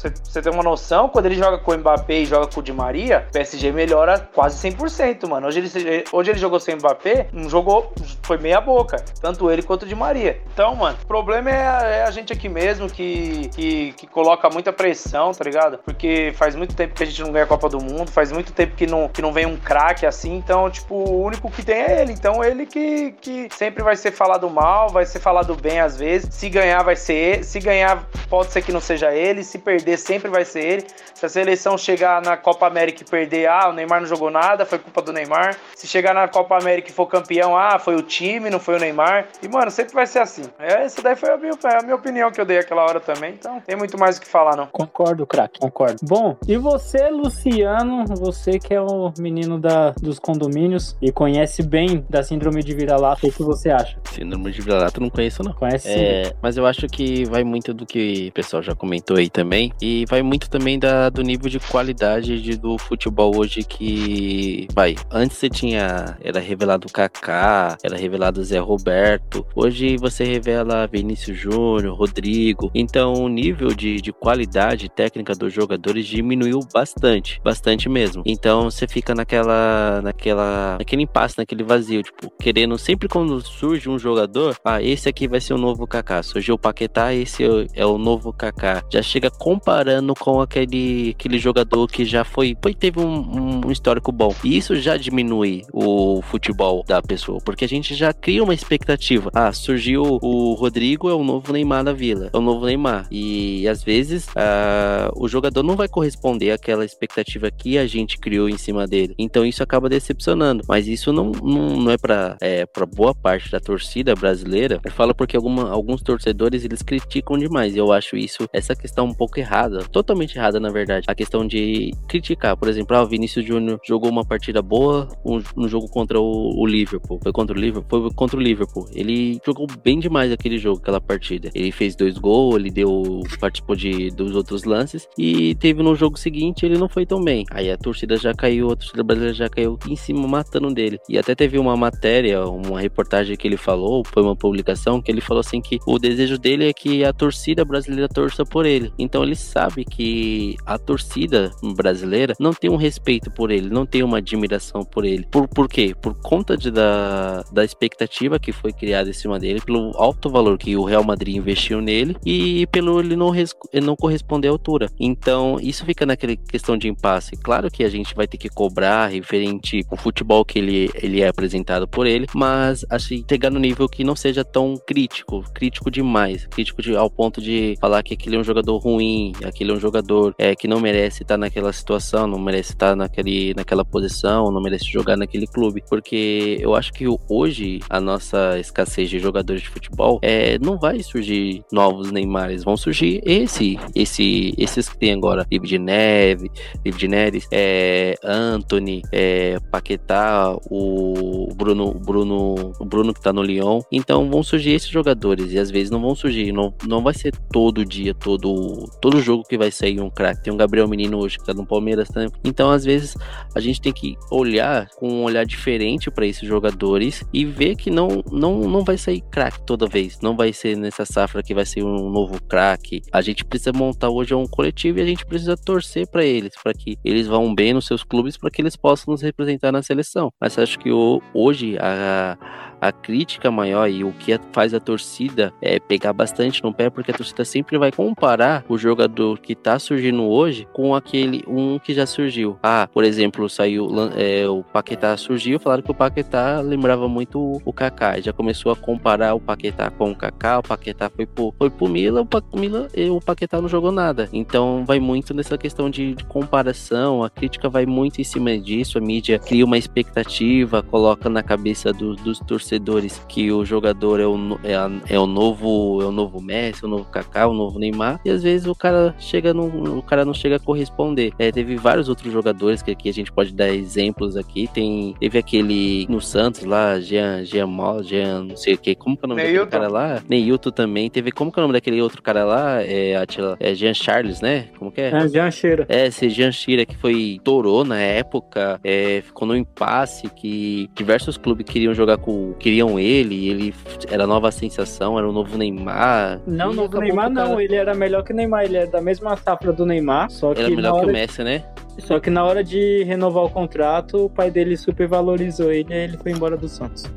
[0.00, 2.72] Você, tem uma noção, quando ele joga com o Mbappé e joga com o Di
[2.72, 5.46] Maria, o PSG melhora quase 100%, mano.
[5.46, 7.92] Hoje ele, hoje ele jogou sem o Mbappé, não jogou,
[8.22, 8.96] foi meia boca.
[9.20, 10.40] Tanto ele quanto o Di Maria.
[10.54, 14.48] Então, mano, o problema é a, é a gente aqui mesmo que, que, que coloca
[14.48, 15.78] muita pressão, tá ligado?
[15.84, 18.52] Porque faz muito tempo que a gente não ganha a Copa do Mundo, faz muito
[18.52, 20.34] tempo que não, que não vem um craque assim.
[20.34, 22.12] Então, tipo, o único que tem é ele.
[22.12, 26.34] Então, ele que, que sempre vai ser falado mal, vai ser falado bem às vezes.
[26.34, 27.44] Se ganhar, vai ser ele.
[27.44, 29.44] Se ganhar, pode ser que não seja ele.
[29.44, 30.86] Se perder, sempre vai ser ele.
[31.14, 34.64] Se a seleção chegar na Copa América e perder, ah, o Neymar não jogou nada,
[34.64, 35.56] foi culpa do Neymar.
[35.74, 38.78] Se chegar na Copa América e for campeão, ah, foi o time, não foi o
[38.78, 39.28] Neymar.
[39.42, 40.44] E, mano, sempre vai ser assim.
[40.58, 43.34] É, essa daí foi a minha, a minha opinião que eu dei aquela hora também.
[43.38, 44.66] Então, tem muito mais o que falar, não.
[44.66, 45.96] Concordo, craque, concordo.
[46.02, 52.04] Bom, e você, Luciano, você que é o menino da, dos condomínios e conhece bem
[52.08, 53.98] da síndrome de vira-lata, o que você acha?
[54.12, 55.52] Síndrome de vira-lata eu não conheço, não.
[55.52, 56.00] Conhece sim?
[56.00, 59.72] É, mas eu acho que vai muito do que o pessoal já comentou aí também.
[59.80, 64.68] E vai muito também da, do nível de qualidade de- do futebol hoje que.
[64.74, 64.94] Vai.
[65.10, 66.16] Antes você tinha.
[66.22, 69.46] Era revelado o Kaká, era revelado o Zé Roberto.
[69.54, 72.70] Hoje você revela Vinícius Júnior, Rodrigo.
[72.74, 77.40] Então o nível de, de qualidade técnica dos jogadores diminuiu bastante.
[77.42, 78.22] Bastante mesmo.
[78.26, 80.00] Então você fica naquela.
[80.02, 80.76] naquela.
[80.78, 82.02] naquele impasse, naquele vazio.
[82.02, 86.22] Tipo, querendo sempre quando surge um jogador, ah, esse aqui vai ser o novo Kaká.
[86.22, 88.82] Surgiu o Paquetá, esse é o- é novo Kaká.
[88.92, 89.69] Já chega comparando
[90.18, 94.34] com aquele, aquele jogador que já foi, foi teve um, um histórico bom.
[94.44, 99.30] E isso já diminui o futebol da pessoa, porque a gente já cria uma expectativa.
[99.34, 103.06] Ah, surgiu o Rodrigo, é o novo Neymar da Vila, é o novo Neymar.
[103.10, 108.48] E às vezes ah, o jogador não vai corresponder àquela expectativa que a gente criou
[108.48, 109.14] em cima dele.
[109.18, 110.64] Então isso acaba decepcionando.
[110.68, 112.64] Mas isso não, não, não é para é,
[112.94, 114.80] boa parte da torcida brasileira.
[114.84, 117.76] Eu falo porque alguma, alguns torcedores eles criticam demais.
[117.76, 119.49] Eu acho isso, essa questão um pouco errada,
[119.90, 121.04] totalmente errada na verdade.
[121.08, 125.42] A questão de criticar, por exemplo, ah, o Vinícius Júnior jogou uma partida boa um,
[125.56, 127.18] no jogo contra o, o, Liverpool.
[127.22, 128.02] Foi contra o Liverpool?
[128.02, 128.86] Foi contra o Liverpool.
[128.92, 131.50] Ele jogou bem demais aquele jogo, aquela partida.
[131.54, 133.22] Ele fez dois gols, ele deu.
[133.40, 135.08] participou de, dos outros lances.
[135.18, 137.44] E teve no jogo seguinte, ele não foi tão bem.
[137.50, 140.98] Aí a torcida já caiu, a torcida brasileira já caiu em cima matando dele.
[141.08, 145.20] E até teve uma matéria, uma reportagem que ele falou, foi uma publicação, que ele
[145.20, 148.92] falou assim que o desejo dele é que a torcida brasileira torça por ele.
[148.98, 154.02] Então ele sabe que a torcida brasileira não tem um respeito por ele, não tem
[154.02, 155.26] uma admiração por ele.
[155.30, 155.94] Por, por quê?
[156.00, 160.58] Por conta de, da, da expectativa que foi criada em cima dele, pelo alto valor
[160.58, 164.50] que o Real Madrid investiu nele e pelo ele não, res, ele não corresponder à
[164.50, 164.88] altura.
[164.98, 167.36] Então isso fica naquela questão de impasse.
[167.36, 171.28] Claro que a gente vai ter que cobrar referente ao futebol que ele, ele é
[171.28, 176.46] apresentado por ele, mas assim, chegar no nível que não seja tão crítico, crítico demais,
[176.46, 179.80] crítico de, ao ponto de falar que aquele é um jogador ruim, aquele é um
[179.80, 184.62] jogador é, que não merece estar naquela situação, não merece estar naquele, naquela posição, não
[184.62, 189.68] merece jogar naquele clube, porque eu acho que hoje a nossa escassez de jogadores de
[189.68, 195.46] futebol é, não vai surgir novos Neymares, vão surgir esse, esse, esses que tem agora,
[195.50, 196.50] David Neve,
[196.82, 203.80] David Neres, é, Anthony, é, Paquetá, o Bruno, Bruno, o Bruno que tá no Lyon.
[203.90, 207.34] Então vão surgir esses jogadores e às vezes não vão surgir, não, não vai ser
[207.52, 210.42] todo dia, todo todo jogo que vai sair um craque.
[210.42, 212.30] Tem um Gabriel Menino hoje que tá no Palmeiras também.
[212.44, 213.16] Então às vezes
[213.54, 217.90] a gente tem que olhar com um olhar diferente para esses jogadores e ver que
[217.90, 220.18] não não não vai sair craque toda vez.
[220.20, 223.00] Não vai ser nessa safra que vai ser um novo craque.
[223.12, 226.72] A gente precisa montar hoje um coletivo e a gente precisa torcer para eles, para
[226.72, 230.32] que eles vão bem nos seus clubes, para que eles possam nos representar na seleção.
[230.40, 230.90] Mas acho que
[231.34, 236.72] hoje a a crítica maior e o que faz a torcida é pegar bastante no
[236.72, 241.44] pé, porque a torcida sempre vai comparar o jogador que tá surgindo hoje com aquele
[241.46, 242.58] um que já surgiu.
[242.62, 247.72] Ah, por exemplo, saiu é, o Paquetá surgiu, falaram que o Paquetá lembrava muito o,
[247.72, 251.70] Kaká, já começou a comparar o Paquetá com o Kaká, o Paquetá foi pro, foi
[251.70, 254.28] pro Mila, o, pa, Mila, o Paquetá não jogou nada.
[254.32, 258.98] Então vai muito nessa questão de, de comparação, a crítica vai muito em cima disso,
[258.98, 264.20] a mídia cria uma expectativa, coloca na cabeça do, dos torcedores torcedores que o jogador
[264.20, 267.54] é o, é, a, é o novo é o novo Messi, o novo Kaká, o
[267.54, 271.32] novo Neymar, e às vezes o cara chega no, o cara não chega a corresponder.
[271.38, 274.68] É, teve vários outros jogadores que aqui a gente pode dar exemplos aqui.
[274.72, 279.16] Tem teve aquele no Santos lá, Jean Jean Mol, Jean não sei o que, como
[279.16, 279.64] que é o nome Neilton.
[279.64, 280.22] daquele cara lá?
[280.28, 281.10] Neilton também.
[281.10, 282.82] Teve como que é o nome daquele outro cara lá?
[282.82, 284.68] É, Atila, é Jean Charles, né?
[284.78, 285.10] Como que é?
[285.10, 285.86] É Jean Shearer.
[285.88, 291.36] É, esse Jean Shearer que foi torou na época, é, ficou no impasse que diversos
[291.36, 293.74] clubes queriam jogar com queriam ele, ele
[294.08, 296.40] era nova sensação, era o novo Neymar.
[296.46, 299.72] Não, novo Neymar não, ele era melhor que o Neymar, ele era da mesma safra
[299.72, 301.64] do Neymar, só que era melhor que o Messi, né?
[301.98, 306.18] Só que na hora de renovar o contrato, o pai dele supervalorizou ele e ele
[306.18, 307.10] foi embora do Santos.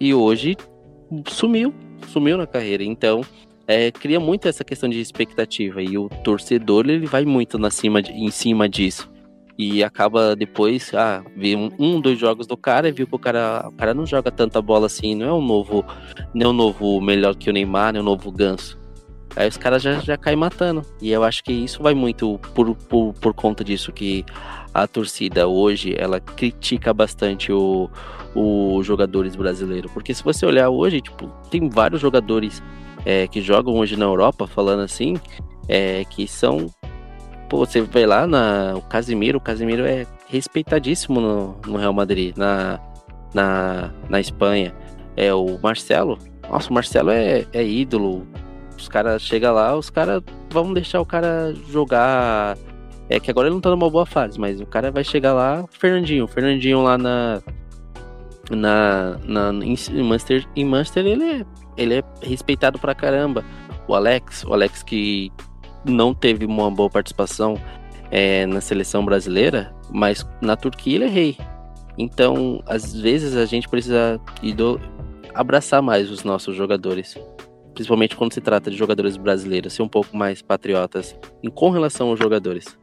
[0.00, 0.56] E hoje
[1.28, 1.74] sumiu,
[2.08, 2.82] sumiu na carreira.
[2.82, 3.22] Então,
[3.66, 8.00] é, cria muito essa questão de expectativa e o torcedor ele vai muito na cima
[8.00, 9.13] de, em cima disso
[9.58, 13.18] e acaba depois, ah, vê um, um, dois jogos do cara e viu que o
[13.18, 15.84] cara, o cara não joga tanta bola assim, não é um novo,
[16.34, 18.78] não é um novo melhor que o Neymar, não é um novo ganso.
[19.36, 20.82] Aí os caras já, já caem matando.
[21.00, 24.24] E eu acho que isso vai muito por, por, por conta disso, que
[24.72, 27.88] a torcida hoje, ela critica bastante o,
[28.34, 29.90] os jogadores brasileiros.
[29.92, 32.62] Porque se você olhar hoje, tipo, tem vários jogadores
[33.04, 35.16] é, que jogam hoje na Europa, falando assim,
[35.68, 36.66] é, que são
[37.48, 42.36] Pô, você vê lá na, o Casimiro, o Casimiro é respeitadíssimo no, no Real Madrid,
[42.36, 42.80] na,
[43.32, 44.74] na, na Espanha.
[45.16, 46.18] É o Marcelo.
[46.50, 48.26] Nossa, o Marcelo é, é ídolo.
[48.76, 52.56] Os caras chegam lá, os caras vão deixar o cara jogar.
[53.08, 55.64] É que agora ele não tá numa boa fase, mas o cara vai chegar lá,
[55.70, 56.26] Fernandinho.
[56.26, 57.42] Fernandinho lá na.
[58.50, 61.46] Na, na, em, Manchester, em Manchester ele é,
[61.78, 63.42] ele é respeitado pra caramba.
[63.88, 65.32] O Alex, o Alex que
[65.84, 67.58] não teve uma boa participação
[68.10, 71.36] é, na seleção brasileira, mas na Turquia ele é rei.
[71.96, 74.20] Então, às vezes a gente precisa
[74.56, 74.80] do,
[75.34, 77.18] abraçar mais os nossos jogadores.
[77.74, 82.08] principalmente quando se trata de jogadores brasileiros, ser um pouco mais patriotas em, com relação
[82.08, 82.78] aos jogadores.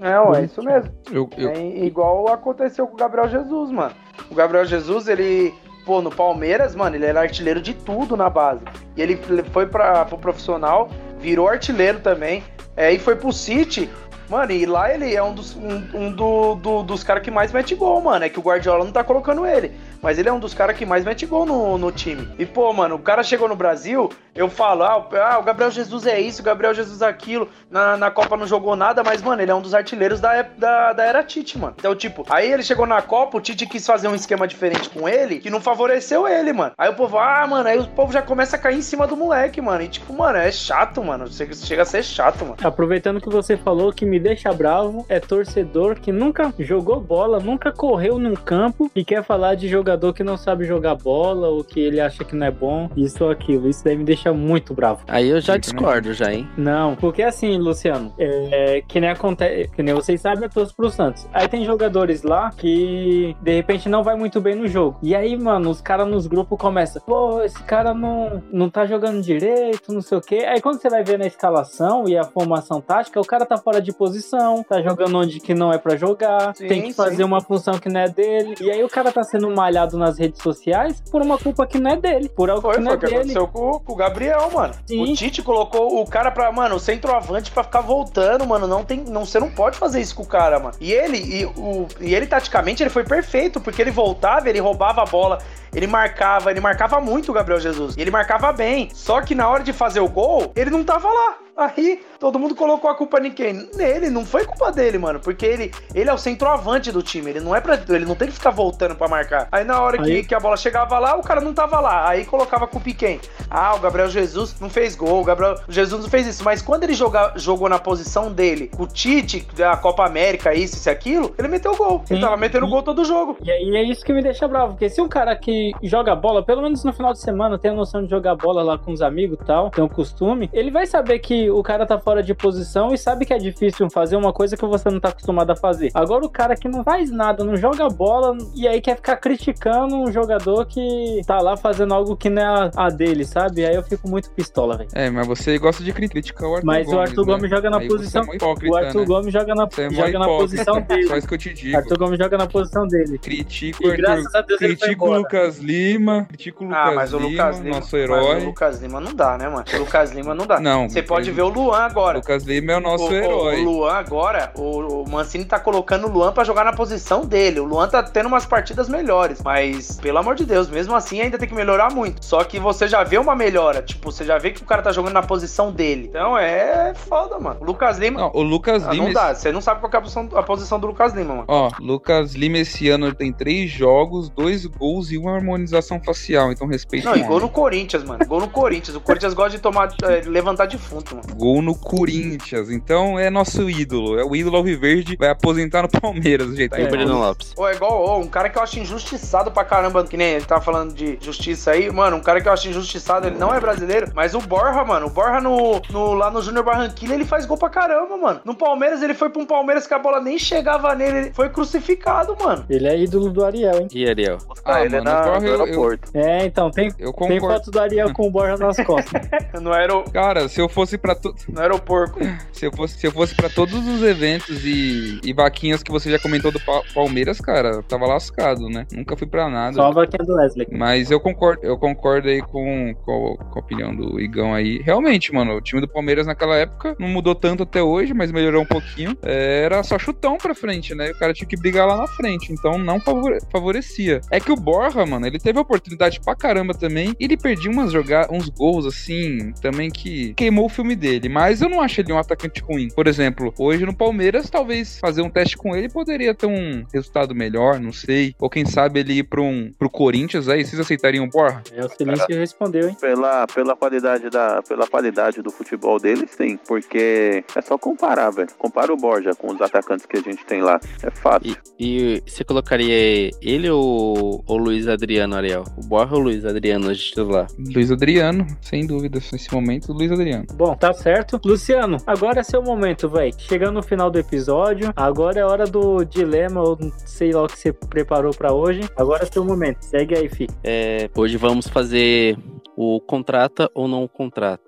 [0.00, 0.92] É, ó, é isso mesmo.
[1.12, 3.94] Eu, eu, É igual aconteceu com o Gabriel Jesus, mano.
[4.28, 5.54] O Gabriel Jesus, ele,
[5.84, 8.64] pô, no Palmeiras, mano, ele era artilheiro de tudo na base.
[8.96, 9.16] E ele
[9.52, 10.88] foi pra, pro profissional,
[11.22, 12.42] virou artilheiro também.
[12.76, 13.88] É, e foi pro City.
[14.28, 17.52] Mano, e lá ele é um dos, um, um do- do- dos caras que mais
[17.52, 18.24] mete gol, mano.
[18.24, 19.72] É que o Guardiola não tá colocando ele.
[20.02, 22.28] Mas ele é um dos caras que mais mete gol no, no time.
[22.38, 25.70] E, pô, mano, o cara chegou no Brasil, eu falo, ah, o- ah, o Gabriel
[25.70, 27.48] Jesus é isso, o Gabriel Jesus é aquilo.
[27.70, 30.92] Na, na Copa não jogou nada, mas, mano, ele é um dos artilheiros da, da,
[30.92, 31.74] da era Tite, mano.
[31.78, 35.08] Então, tipo, aí ele chegou na Copa, o Tite quis fazer um esquema diferente com
[35.08, 36.72] ele, que não favoreceu ele, mano.
[36.76, 39.16] Aí o povo, ah, mano, aí o povo já começa a cair em cima do
[39.16, 39.82] moleque, mano.
[39.82, 41.26] E, tipo, mano, é chato, mano.
[41.30, 42.56] Chega, a ser chato, mano.
[42.64, 47.70] Aproveitando que você falou, que me deixa bravo é torcedor que nunca jogou bola, nunca
[47.70, 51.78] correu num campo e quer falar de jogador que não sabe jogar bola ou que
[51.78, 53.68] ele acha que não é bom, isso ou aquilo.
[53.68, 55.02] Isso daí me deixa muito bravo.
[55.06, 56.48] Aí eu já discordo, já, hein?
[56.56, 60.90] Não, porque assim, Luciano, é, que nem acontece, que nem vocês sabem, eu torço pro
[60.90, 61.26] Santos.
[61.32, 64.98] Aí tem jogadores lá que de repente não vai muito bem no jogo.
[65.02, 69.20] E aí, mano, os caras nos grupos começam, pô, esse cara não, não tá jogando
[69.20, 70.46] direito, não sei o quê.
[70.48, 73.80] Aí quando você vai ver na escalação e a formação tática, o cara tá fora
[73.80, 77.24] de posição, tá jogando onde que não é pra jogar, Sim, tem que fazer sim.
[77.24, 78.54] uma função que não é dele.
[78.60, 81.90] E aí o cara tá sendo malhado nas redes sociais por uma culpa que não
[81.90, 83.16] é dele, por algo Foi, que não é o que dele.
[83.18, 84.74] aconteceu com, com o Gabriel, mano.
[84.86, 85.02] Sim.
[85.02, 88.66] O Tite colocou o cara pra, mano, o centroavante pra ficar voltando, mano.
[88.66, 90.74] Não tem, não, você não pode fazer isso com o cara, mano.
[90.80, 95.02] E ele, e, o, e ele taticamente, ele foi perfeito, porque ele voltava, ele roubava
[95.02, 95.38] a bola,
[95.74, 97.96] ele marcava, ele marcava muito o Gabriel Jesus.
[97.96, 98.90] Ele marcava bem.
[98.92, 101.36] Só que na hora de fazer o gol, ele não tava lá.
[101.54, 103.68] Aí todo mundo colocou a culpa em quem?
[103.74, 105.20] Nele, não foi culpa dele, mano.
[105.20, 107.28] Porque ele, ele é o centroavante do time.
[107.30, 107.78] Ele não é pra.
[107.90, 109.48] Ele não tem que ficar voltando pra marcar.
[109.52, 112.08] Aí na hora que, Aí- que a bola chegava lá, o cara não tava lá.
[112.08, 113.20] Aí colocava a culpa em quem?
[113.50, 116.42] Ah, o Gabriel Jesus não fez gol, o Gabriel Jesus não fez isso.
[116.42, 120.76] Mas quando ele joga, jogou na posição dele, com o Tite, da Copa América, isso,
[120.76, 122.02] isso e aquilo, ele meteu gol.
[122.08, 122.24] Ele Sim.
[122.24, 123.36] tava metendo gol todo jogo.
[123.42, 126.62] E é isso que me deixa bravo, porque se um cara que joga bola, pelo
[126.62, 129.38] menos no final de semana, tem a noção de jogar bola lá com os amigos
[129.40, 132.92] e tal, tem um costume, ele vai saber que o cara tá fora de posição
[132.92, 135.90] e sabe que é difícil fazer uma coisa que você não tá acostumado a fazer.
[135.94, 139.94] Agora o cara que não faz nada, não joga bola e aí quer ficar criticando
[139.96, 143.64] um jogador que tá lá fazendo algo que não é a, dele, sabe?
[143.64, 144.88] Aí eu fico muito pistola, velho.
[144.94, 147.32] É, mas você gosta de cri- criticar o Arthur Mas Gomes, o Arthur né?
[147.34, 148.22] Gomes joga na Aí posição.
[148.22, 148.26] É
[148.68, 149.06] o Arthur né?
[149.06, 151.06] Gomes joga na, Você é joga na posição dele.
[151.08, 151.76] Só isso que eu te digo.
[151.76, 153.18] Arthur Gomes joga na posição dele.
[153.18, 155.20] Critico E o Arthur, graças a Deus ele foi critico o embora.
[155.20, 157.74] Lucas Lima, critico o Lucas, Ah, mas o Lima, Lucas Lima.
[157.76, 158.40] nosso Mas herói.
[158.40, 159.64] o Lucas Lima não dá, né, mano?
[159.74, 160.60] O Lucas Lima não dá.
[160.60, 162.18] Não, Você pode ver o Luan agora.
[162.18, 163.60] Lucas Lima é o nosso o, o- herói.
[163.60, 167.60] O Luan agora, o, o Mancini tá colocando o Luan pra jogar na posição dele.
[167.60, 171.38] O Luan tá tendo umas partidas melhores, mas pelo amor de Deus, mesmo assim ainda
[171.38, 172.24] tem que melhorar muito.
[172.24, 174.92] Só que você já vê uma melhora, tipo, você já vê que o cara tá
[174.92, 176.06] jogando na posição dele.
[176.08, 177.58] Então é foda, mano.
[177.60, 179.04] O Lucas Lima, Não, o Lucas ah, Lima.
[179.06, 181.44] não dá, você não sabe qual é a posição, a posição do Lucas Lima, mano.
[181.48, 186.52] Ó, Lucas Lima esse ano tem três jogos, dois gols e uma harmonização facial.
[186.52, 188.24] Então respeita Não, e gol no Corinthians, mano.
[188.26, 188.96] Gol no Corinthians.
[188.96, 191.26] O Corinthians gosta de tomar, é, levantar defunto, mano.
[191.36, 192.70] Gol no Corinthians.
[192.70, 194.18] Então é nosso ídolo.
[194.18, 195.16] É o ídolo Alviverde.
[195.18, 197.54] Vai aposentar no Palmeiras, do jeito Aí que o Breno Lopes.
[197.54, 200.44] Pô, é igual ó, um cara que eu acho injustiçado pra caramba, que nem ele
[200.44, 203.60] tava falando de justiça aí, mano, um cara que eu acho injustiçado, ele não é
[203.60, 207.44] brasileiro, mas o Borja, mano, o Borja no, no- lá no Júnior Barranquilla, ele faz
[207.46, 208.40] gol pra caramba, mano.
[208.44, 211.48] No Palmeiras, ele foi pra um Palmeiras que a bola nem chegava nele, ele foi
[211.48, 212.64] crucificado, mano.
[212.68, 213.88] Ele é ídolo do Ariel, hein?
[213.92, 214.38] E Ariel?
[214.64, 216.10] Ah, ele é mano, na, o Borja, do eu- eu- aeroporto.
[216.14, 217.56] É, então, tem, Eu tem concordo.
[217.58, 219.22] foto do Ariel com o Borja nas costas.
[219.62, 221.34] No, aero, Cara, se eu fosse pra to...
[221.48, 222.18] no aeroporto.
[222.52, 226.10] se eu fosse se eu fosse para todos os eventos e, e vaquinhas que você
[226.10, 228.86] já comentou do Pa- Palmeiras, cara, tava lascado, né?
[228.92, 229.74] Nunca fui pra nada.
[229.74, 230.66] Só a vaquinha do Wesley.
[230.72, 234.78] Mas eu concordo, eu concordo aí com, com, com a opinião do Igão aí.
[234.82, 238.62] Realmente, mano, o time do Palmeiras naquela época não mudou tanto até hoje, mas melhorou
[238.62, 239.16] um pouquinho.
[239.22, 241.10] É, Era só chutão pra frente, né?
[241.10, 244.20] O cara tinha que brigar lá na frente, então não favore- favorecia.
[244.30, 247.14] É que o Borja, mano, ele teve oportunidade pra caramba também.
[247.18, 251.28] E ele perdia umas joga uns gols assim, também que queimou o filme dele.
[251.28, 252.88] Mas eu não acho ele um atacante ruim.
[252.88, 257.34] Por exemplo, hoje no Palmeiras, talvez fazer um teste com ele poderia ter um resultado
[257.34, 258.34] melhor, não sei.
[258.38, 261.62] Ou quem sabe ele ir pro, um, pro Corinthians aí, vocês aceitariam o Borja?
[261.72, 262.96] É o silêncio que respondeu, hein?
[263.00, 266.58] Pela, pela, qualidade da, pela qualidade do futebol deles, sim.
[266.66, 268.48] Porque é só comparar, velho.
[268.58, 270.80] Compara o Borja com os atacantes que a gente tem lá.
[271.02, 271.56] É fácil.
[271.78, 275.01] E, e você colocaria ele ou o Luiz Adriano,
[275.36, 275.64] Ariel?
[275.76, 277.46] O Borja ou o Luiz Adriano de titular?
[277.58, 280.46] Luiz Adriano, sem dúvida, nesse momento, Luiz Adriano.
[280.54, 281.40] Bom, tá certo.
[281.44, 283.34] Luciano, agora é seu momento, velho.
[283.38, 287.46] Chegando no final do episódio, agora é hora do dilema, ou não sei lá o
[287.46, 288.82] que você preparou pra hoje.
[288.96, 289.82] Agora é seu momento.
[289.82, 290.46] Segue aí, fi.
[290.62, 292.36] É, hoje vamos fazer
[292.76, 294.62] O contrata ou não contrata?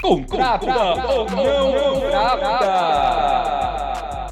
[0.00, 0.66] Contrata
[1.10, 3.87] ou não contrata?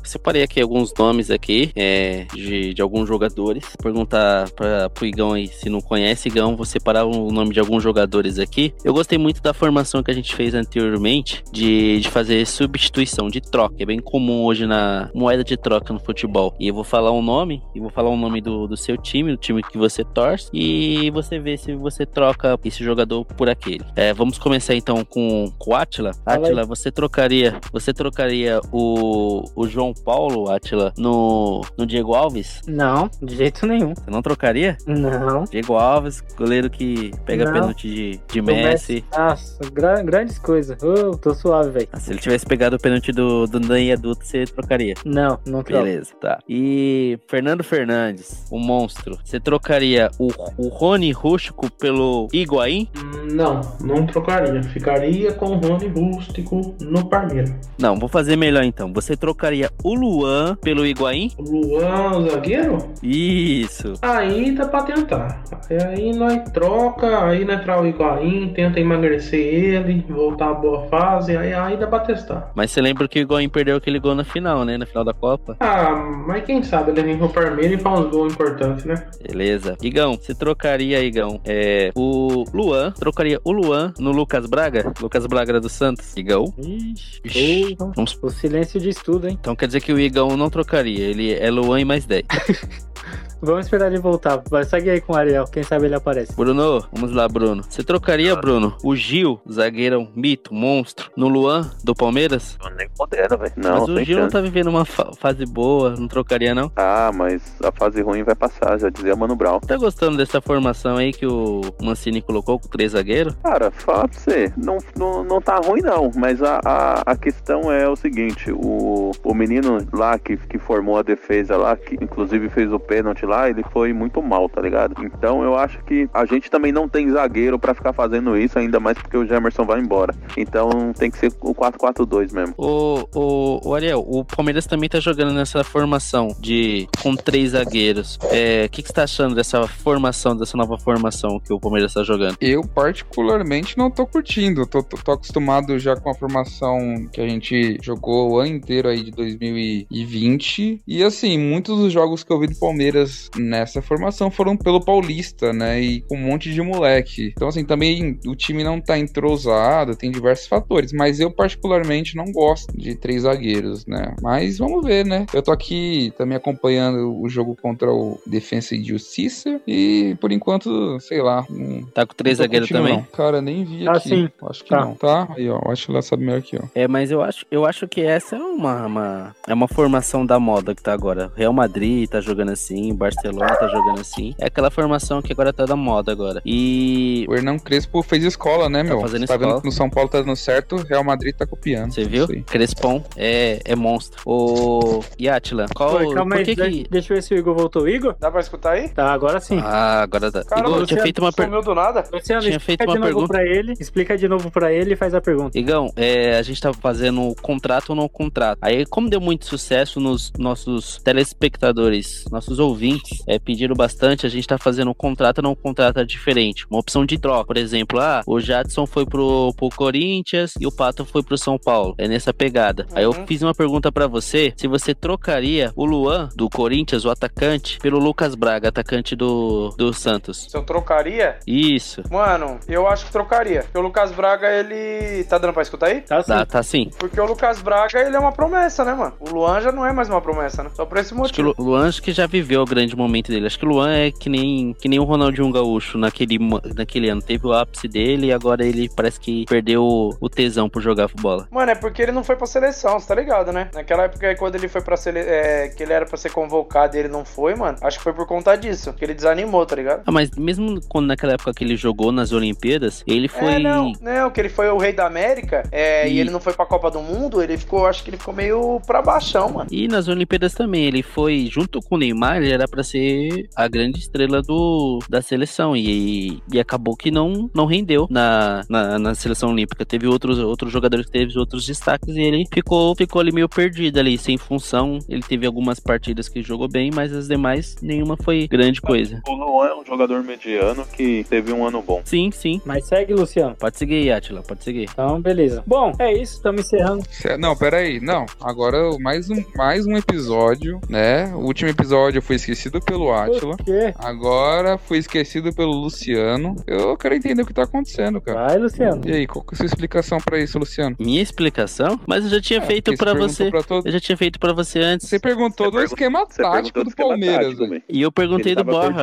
[0.06, 3.64] Separei aqui alguns nomes aqui é, de, de alguns jogadores.
[3.82, 7.82] Perguntar para pro Igão aí se não conhece, Igão, vou separar o nome de alguns
[7.82, 8.72] jogadores aqui.
[8.84, 13.40] Eu gostei muito da formação que a gente fez anteriormente de, de fazer substituição, de
[13.40, 13.74] troca.
[13.78, 16.54] É bem comum hoje na moeda de troca no futebol.
[16.58, 18.96] E eu vou falar um nome, e vou falar o um nome do, do seu
[18.96, 23.48] time, do time que você torce, e você vê se você troca esse jogador por
[23.48, 23.84] aquele.
[23.94, 26.12] É, vamos começar então com, com o Atila.
[26.24, 32.60] Atila, você trocaria, você trocaria o, o João Paulo, Atila, no, no Diego Alves?
[32.66, 33.94] Não, de jeito nenhum.
[33.94, 34.76] Você não trocaria?
[34.86, 35.44] Não.
[35.44, 37.52] Diego Alves, goleiro que pega Não.
[37.52, 39.04] pênalti de, de O Messi.
[39.16, 40.76] Nossa, gra- grandes coisas.
[40.82, 41.88] Oh, tô suave, velho.
[41.92, 44.94] Ah, Se ele tivesse pegado o pênalti do, do Ney Adulto, você trocaria.
[45.04, 45.84] Não, não troco.
[45.84, 46.38] Beleza, tá.
[46.48, 49.18] E Fernando Fernandes, o monstro.
[49.24, 52.88] Você trocaria o, o Rony Rústico pelo Higuaín?
[53.32, 54.62] Não, não trocaria.
[54.62, 57.52] Ficaria com o Rony Rústico no Palmeiras.
[57.78, 58.92] Não, vou fazer melhor então.
[58.92, 61.30] Você trocaria o Luan pelo Higuaín?
[61.38, 62.78] O Luan, o zagueiro?
[63.00, 63.92] Isso.
[64.02, 65.44] Aí dá pra tentar.
[65.88, 71.36] Aí nós troca, aí nós traz o Higuaín, tenta emagrecer ele, voltar à boa fase,
[71.36, 72.50] aí, aí dá pra testar.
[72.56, 74.76] Mas você lembra que o Higuaín perdeu aquele gol na final, né?
[74.76, 75.56] Na final da Copa?
[75.60, 75.94] Ah,
[76.26, 79.06] mas quem sabe ele vem pro Palmeiras e faz uns gols importantes, né?
[79.24, 79.76] Beleza.
[79.80, 84.92] Igão, você trocaria, Igão, é, o Luan, trocaria o Luan no Lucas Braga?
[85.00, 86.16] Lucas Braga era do Santos?
[86.16, 86.52] Igão?
[86.58, 87.76] Ixi.
[87.78, 88.18] Vamos...
[88.20, 89.38] O silêncio de estudo, hein?
[89.38, 92.24] Então quer dizer que o Igão não trocaria, ele é Luan e mais 10.
[93.40, 94.42] Vamos esperar ele voltar.
[94.50, 95.44] Vai, segue aí com o Ariel.
[95.44, 96.34] Quem sabe ele aparece.
[96.34, 97.62] Bruno, vamos lá, Bruno.
[97.68, 102.56] Você trocaria, Bruno, o Gil, zagueiro mito, monstro, no Luan do Palmeiras?
[102.64, 103.52] Eu nem podendo, velho.
[103.56, 104.32] Não, Mas o Gil não chance.
[104.32, 106.70] tá vivendo uma fa- fase boa, não trocaria não?
[106.76, 109.60] Ah, mas a fase ruim vai passar, já dizia Mano Brown.
[109.60, 113.34] Tá gostando dessa formação aí que o Mancini colocou com três zagueiros?
[113.42, 117.70] Cara, fala pra você, não, não, não tá ruim não, mas a, a, a questão
[117.70, 122.48] é o seguinte, o, o menino lá que, que formou a defesa lá, que inclusive
[122.48, 124.94] fez o pênalti lá, ele foi muito mal, tá ligado?
[125.04, 128.80] Então eu acho que a gente também não tem zagueiro pra ficar fazendo isso, ainda
[128.80, 130.14] mais porque o Gemerson vai embora.
[130.36, 132.54] Então tem que ser o 4-4-2 mesmo.
[132.56, 138.18] O, o, o Ariel, o Palmeiras também tá jogando nessa formação de com três zagueiros.
[138.30, 141.94] É, O que, que você tá achando dessa formação, dessa nova formação que o Palmeiras
[141.94, 142.36] tá jogando?
[142.40, 144.66] Eu, particularmente, não tô curtindo.
[144.66, 148.88] Tô, tô, tô acostumado já com a formação que a gente jogou o ano inteiro
[148.88, 150.82] aí de 2020.
[150.86, 155.52] E assim, muitos dos jogos que eu vi do Palmeiras nessa formação foram pelo Paulista,
[155.52, 155.80] né?
[155.80, 157.32] E com um monte de moleque.
[157.36, 160.92] Então, assim, também o time não tá entrosado, tem diversos fatores.
[160.92, 164.14] Mas eu, particularmente, não gosto de três zagueiros, né?
[164.22, 165.26] Mas vamos ver, né?
[165.34, 169.60] Eu tô aqui também acompanhando o jogo contra o Defensa e Justiça.
[169.66, 171.44] E por enquanto, sei lá.
[171.50, 172.96] Não, Tá com três zagueiros também?
[172.96, 173.02] não.
[173.04, 174.08] Cara, nem vi Ah, aqui.
[174.08, 174.28] sim.
[174.48, 174.84] Acho que Tá.
[174.84, 174.94] não.
[174.94, 175.28] Tá?
[175.36, 175.60] Aí, ó.
[175.70, 176.68] Acho que ela sabe melhor que eu.
[176.74, 180.38] É, mas eu acho, eu acho que essa é uma, uma- é uma formação da
[180.38, 181.32] moda que tá agora.
[181.36, 184.34] Real Madrid tá jogando assim, Barcelona tá jogando assim.
[184.38, 186.40] É aquela formação que agora tá da moda agora.
[186.44, 189.00] E O Hernan Crespo fez escola, né, meu?
[189.00, 189.52] fazendo Você tá escola.
[189.52, 191.92] vendo que no São Paulo tá dando certo, Real Madrid tá copiando.
[191.92, 192.26] você viu?
[192.30, 192.42] Aí.
[192.42, 194.20] Crespon é, é monstro.
[194.26, 196.44] O e Atila, qual Oi, calma por aí.
[196.44, 197.88] que de- que Deixa eu ver se o Igor voltou.
[197.88, 198.14] Igor?
[198.18, 198.88] Dá pra escutar aí?
[198.88, 199.58] Tá, agora sim.
[199.62, 200.44] Ah, agora tá.
[200.44, 201.46] Cara, Igor, tinha feito uma per...
[201.46, 202.04] Sumiu do nada?
[202.12, 203.28] Luciano, tinha explica feito de uma novo pergunta.
[203.28, 203.72] pra ele.
[203.78, 205.58] Explica de novo pra ele e faz a pergunta.
[205.58, 208.58] Igão, é, a gente tá fazendo contrato ou não contrato.
[208.62, 212.95] Aí, como deu muito sucesso nos nossos telespectadores, nossos ouvintes,
[213.26, 216.66] é, pediram bastante, a gente tá fazendo um contrato não contrato diferente.
[216.70, 217.46] Uma opção de troca.
[217.46, 221.58] Por exemplo, ah, o Jadson foi pro, pro Corinthians e o Pato foi pro São
[221.58, 221.94] Paulo.
[221.98, 222.86] É nessa pegada.
[222.94, 223.26] Aí eu Uhum.
[223.26, 227.98] fiz uma pergunta pra você, se você trocaria o Luan do Corinthians, o atacante, pelo
[227.98, 230.46] Lucas Braga, atacante do, do Santos.
[230.50, 231.38] Se eu trocaria?
[231.46, 232.02] Isso.
[232.10, 233.62] Mano, eu acho que trocaria.
[233.62, 235.24] Porque o Lucas Braga, ele.
[235.24, 236.00] Tá dando pra escutar aí?
[236.02, 236.28] Tá sim.
[236.28, 236.90] Tá, tá sim.
[236.98, 239.14] Porque o Lucas Braga, ele é uma promessa, né, mano?
[239.20, 240.70] O Luan já não é mais uma promessa, né?
[240.74, 241.54] Só por esse Acho que o motivo.
[241.62, 243.46] Lu- Luan acho que já viveu o grande momento dele.
[243.46, 246.38] Acho que o Luan é que nem, que nem o Ronaldinho Gaúcho naquele,
[246.74, 247.20] naquele ano.
[247.20, 251.48] Teve o ápice dele e agora ele parece que perdeu o, tesão por jogar bola.
[251.50, 253.70] Mano, é porque ele não foi pra seleção, você tá ligado, né?
[253.74, 255.20] Naquela época, quando ele foi pra sele...
[255.20, 258.12] é, que ele era pra ser convocado e ele não foi, mano, acho que foi
[258.12, 258.92] por conta disso.
[258.92, 260.02] Que ele desanimou, tá ligado?
[260.06, 263.54] Ah, mas mesmo quando naquela época que ele jogou nas Olimpíadas, ele foi.
[263.54, 266.16] É, não, não, que ele foi o rei da América é, e...
[266.16, 268.80] E- ele não foi pra Copa do Mundo, ele ficou, acho que ele ficou meio
[268.86, 269.68] pra baixão, mano.
[269.70, 273.66] E nas Olimpíadas também, ele foi, junto com o Neymar, ele era pra ser a
[273.66, 275.74] grande estrela do, da seleção.
[275.74, 279.84] E, e acabou que não, não rendeu na, na, na seleção olímpica.
[279.84, 283.98] Teve outros, outros jogadores que teve outros destaques e ele ficou, ficou ali meio perdido
[283.98, 284.98] ali, sem função.
[285.08, 289.22] Ele teve algumas partidas que jogou bem, mas as demais, nenhuma foi grande coisa.
[289.26, 292.02] O Luan é um jogador mediano que teve um ano bom.
[292.04, 292.60] Sim, sim.
[292.66, 293.56] Mas segue, Luciano.
[293.56, 294.88] Pode seguir Atila, pode seguir.
[294.92, 295.64] Então, beleza.
[295.66, 296.34] Bom, é isso.
[296.34, 297.04] Estamos encerrando.
[297.38, 298.00] Não, peraí.
[298.00, 301.26] Não, agora mais um, mais um episódio, né?
[301.34, 303.56] O último episódio foi esquecido pelo Átila.
[303.56, 303.92] Por quê?
[303.98, 306.56] Agora foi esquecido pelo Luciano.
[306.66, 308.46] Eu quero entender o que tá acontecendo, cara.
[308.46, 309.00] Vai, Luciano.
[309.06, 310.96] E aí, qual que é a sua explicação pra isso, Luciano?
[310.98, 311.98] Minha explicação?
[312.06, 313.50] Mas eu já tinha feito Porque pra você.
[313.50, 315.08] pra todo- Eu já tinha feito pra você antes.
[315.08, 317.58] Você perguntou Você do pergun- esquema Você tático do esquema Palmeiras.
[317.58, 317.82] tático.
[317.88, 319.02] E eu perguntei Ele do Borra.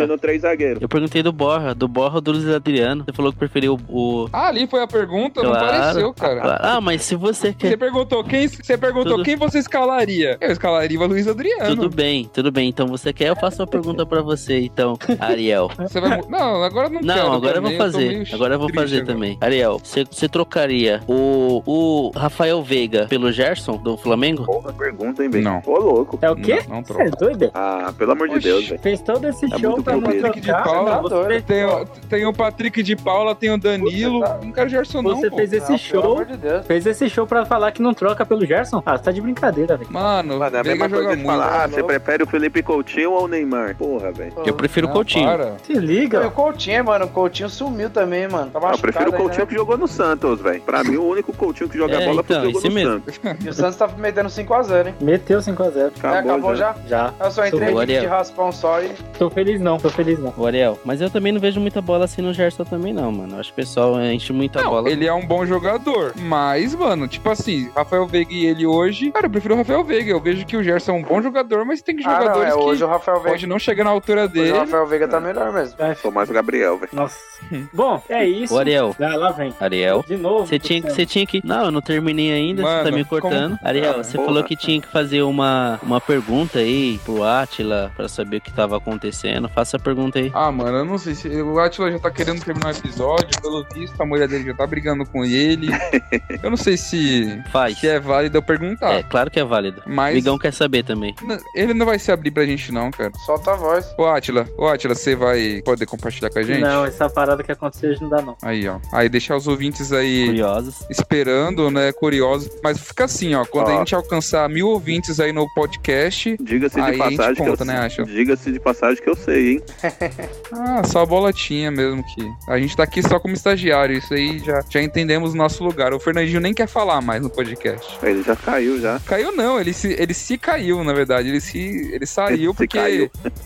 [0.81, 3.03] Eu perguntei do Borra, do Borra ou do Luiz Adriano.
[3.05, 4.27] Você falou que preferiu o.
[4.31, 5.65] Ah, ali foi a pergunta, não Claro.
[5.67, 6.57] pareceu, cara.
[6.61, 7.77] Ah, mas se você Você quer.
[7.77, 10.37] perguntou quem, você perguntou Tudo- quem você escalaria.
[10.39, 11.75] Eu escalaria o Luiz Adriano.
[11.75, 12.69] Tudo bem, tudo bem.
[12.69, 13.27] Então você quer?
[13.29, 15.69] Eu faço uma pergunta pra você, então, Ariel.
[15.77, 17.05] Você vai Não, agora eu não, quero.
[17.19, 18.07] Não, agora eu vou fazer.
[18.07, 19.13] meio Agora eu vou fazer agora.
[19.13, 19.37] também.
[19.41, 24.45] Ariel, você, você trocaria o, o Rafael Veiga pelo Gerson do Flamengo?
[24.45, 25.43] Porra, pergunta, hein, velho?
[25.43, 25.61] Não.
[25.65, 26.17] Ô, louco.
[26.21, 26.61] É o quê?
[26.67, 27.03] Não, não Você troca.
[27.03, 27.51] é doido?
[27.53, 28.47] Ah, pelo amor de Oxi.
[28.47, 28.81] Deus, velho.
[28.81, 30.01] Fez todo esse É show pra não.
[30.01, 30.63] Patrick de trocar.
[30.63, 34.19] Paula, não, você fez, Tem, o- tem o Patrick de Paula, tem o Danilo.
[34.43, 35.15] Não quero Gerson, não.
[35.15, 35.35] você pô.
[35.37, 36.11] fez esse Não, pelo show.
[36.13, 36.65] amor de Deus.
[36.65, 38.81] Fez esse show pra falar que não troca pelo Gerson?
[38.85, 39.91] Ah, você tá de brincadeira, velho.
[39.91, 41.25] Mano, Mano, é a mesma coisa de muito.
[41.27, 43.75] falar, ah, você prefere o Felipe Coutinho ou o Neymar?
[43.75, 44.33] Porra, velho.
[44.45, 45.25] Eu prefiro o Coutinho.
[45.25, 45.55] para.
[45.63, 46.23] Se liga.
[46.23, 48.51] E o Coutinho, mano, o Coutinho sumiu também, mano.
[48.51, 49.45] Tá eu prefiro o Coutinho né?
[49.47, 50.61] que jogou no Santos, velho.
[50.61, 52.69] Pra mim, o único Coutinho que joga É, bola foi então, o que jogou esse
[52.69, 52.91] no mesmo.
[52.93, 53.45] Santos.
[53.45, 54.95] E o Santos tá metendo 5x0, hein?
[55.01, 55.91] Meteu 5x0.
[56.03, 56.75] É, acabou já?
[56.87, 57.13] Já.
[57.19, 58.89] Eu só entrei aqui de raspão só e.
[59.17, 60.33] Tô feliz não, tô feliz não.
[60.37, 63.35] O Ariel, mas eu também não vejo muita bola assim no Gerson também, não, mano.
[63.35, 64.89] Eu Acho que o pessoal enche muita Não, bola.
[64.89, 66.13] ele é um bom jogador.
[66.15, 69.11] Mas, mano, tipo assim, Rafael Veiga e ele hoje.
[69.11, 70.11] Cara, eu prefiro o Rafael Veiga.
[70.11, 72.55] Eu vejo que o Gerson é um bom jogador, mas tem Ah, não, jogadores é,
[72.55, 73.22] hoje que o Rafael Veiga.
[73.23, 74.51] Pode não chegar na altura dele.
[74.51, 75.75] o Rafael Veiga tá melhor mesmo.
[76.01, 76.91] Sou mais o Gabriel, velho.
[76.93, 77.17] Nossa.
[77.73, 78.53] Bom, é isso.
[78.53, 79.53] O Ariel, Ah, lá vem.
[79.59, 80.03] Ariel.
[80.07, 80.45] De novo.
[80.45, 81.41] Você tinha, que- você tinha que.
[81.45, 83.57] Não, eu não terminei ainda, você tá me cortando.
[83.57, 84.27] como- Ariel, Ah, você porra.
[84.27, 88.51] falou que tinha que fazer uma, uma pergunta aí pro Atila pra saber o que
[88.51, 89.49] tava acontecendo.
[89.49, 90.31] Faça a pergunta aí.
[90.33, 91.27] Ah, mano, eu não sei se.
[91.41, 93.41] O Atila já tá querendo terminar o episódio.
[93.41, 95.67] Pelo visto, a mulher dele já tá brigando com ele.
[96.41, 97.77] eu não sei se, Faz.
[97.77, 98.93] se é válido eu perguntar.
[98.93, 99.81] É, claro que é válido.
[99.85, 101.13] Mas Migão quer saber também.
[101.55, 103.11] ele não vai se abrir pra gente, não, cara.
[103.25, 103.85] Solta a voz.
[103.97, 106.59] Ô, Atila, ô, Atila, você vai poder compartilhar com a gente?
[106.61, 108.35] Não, essa parada que aconteceu hoje não dá não.
[108.41, 108.79] Aí, ó.
[108.91, 110.85] Aí deixar os ouvintes aí Curiosos.
[110.89, 111.91] esperando, né?
[111.93, 112.49] Curiosos.
[112.63, 113.45] Mas fica assim, ó.
[113.45, 113.75] Quando Ó.
[113.75, 116.35] a gente alcançar mil ouvintes aí no podcast.
[116.41, 118.03] Diga-se de a gente passagem que conta, eu né, Acho?
[118.05, 119.63] Diga-se de passagem que eu sei, hein?
[120.51, 122.29] Ah, só a bolotinha mesmo que.
[122.47, 123.97] A gente tá aqui só como estagiário.
[123.97, 125.93] Isso aí já, já entendemos o nosso lugar.
[125.93, 127.97] O Fernandinho nem quer falar mais no podcast.
[128.03, 128.99] Ele já caiu já.
[129.05, 131.29] Caiu não, ele se, ele se caiu, na verdade.
[131.29, 131.57] Ele se.
[131.93, 132.77] Ele saiu Ele se porque.
[132.77, 133.02] caiu.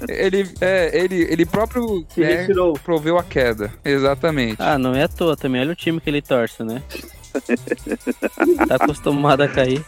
[0.08, 2.74] Ele, é, ele, ele próprio Se né, retirou.
[2.74, 3.72] proveu a queda.
[3.84, 4.58] Exatamente.
[4.60, 5.62] Ah, não é à toa também.
[5.62, 6.82] Olha o time que ele torce, né?
[8.68, 9.84] Tá acostumado a cair.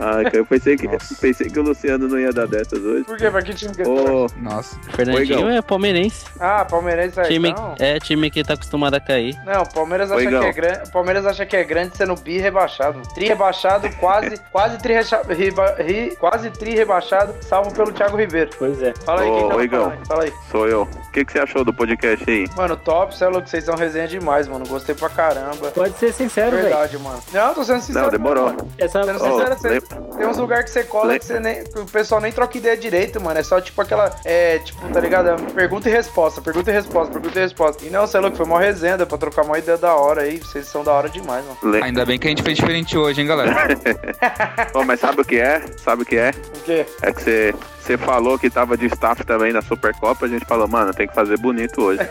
[0.00, 1.14] Ah, cara, eu pensei que, Nossa.
[1.20, 3.04] pensei que o Luciano não ia dar dessas hoje.
[3.04, 3.30] Por quê?
[3.30, 4.78] Pra que time que ele Ô, Nossa.
[4.92, 5.50] Fernandinho Oigão.
[5.50, 6.24] é palmeirense.
[6.40, 7.28] Ah, Palmeirense aí.
[7.28, 7.74] Time, Não.
[7.78, 9.36] é time que tá acostumado a cair.
[9.44, 10.40] Não, o Palmeiras acha Oigão.
[10.40, 10.88] que é grande.
[10.88, 13.02] O Palmeiras acha que é grande sendo bi rebaixado.
[13.14, 18.50] Tri rebaixado, quase, quase tri, recha- riba- ri- quase tri rebaixado, salvo pelo Thiago Ribeiro.
[18.58, 18.92] Pois é.
[19.04, 19.80] Fala aí, Ô, quem tá Oigão.
[19.84, 20.06] falando aí?
[20.06, 20.32] Fala aí.
[20.50, 20.82] sou eu.
[20.82, 22.46] O que, que você achou do podcast aí?
[22.56, 24.66] Mano, top, cê é louco, vocês são resenha demais, mano.
[24.66, 25.70] Gostei pra caramba.
[25.72, 26.75] Pode ser sincero, velho.
[26.76, 27.22] Verdade, mano.
[27.32, 28.04] Não, tô sendo sincero.
[28.04, 28.44] Não, demorou.
[28.46, 28.68] mano.
[28.78, 31.40] Essa Sendo Ô, sincero, cê- lem- tem uns lugares que você cola Le- que, você
[31.40, 33.38] nem, que o pessoal nem troca ideia direito, mano.
[33.38, 34.14] É só tipo aquela.
[34.24, 35.28] É, tipo, tá ligado?
[35.30, 37.84] É Pergunta e resposta, pergunta e resposta, pergunta e resposta.
[37.84, 40.38] E não, você é louco, foi mó resenha, pra trocar uma ideia da hora aí.
[40.38, 41.56] Vocês são da hora demais, mano.
[41.72, 43.54] le- Ainda bem que a gente fez diferente hoje, hein, galera?
[44.74, 45.62] Ô, mas sabe o que é?
[45.78, 46.30] Sabe o que é?
[46.30, 46.86] O quê?
[47.02, 50.68] É que você, você falou que tava de staff também na Supercopa, a gente falou,
[50.68, 52.06] mano, tem que fazer bonito hoje.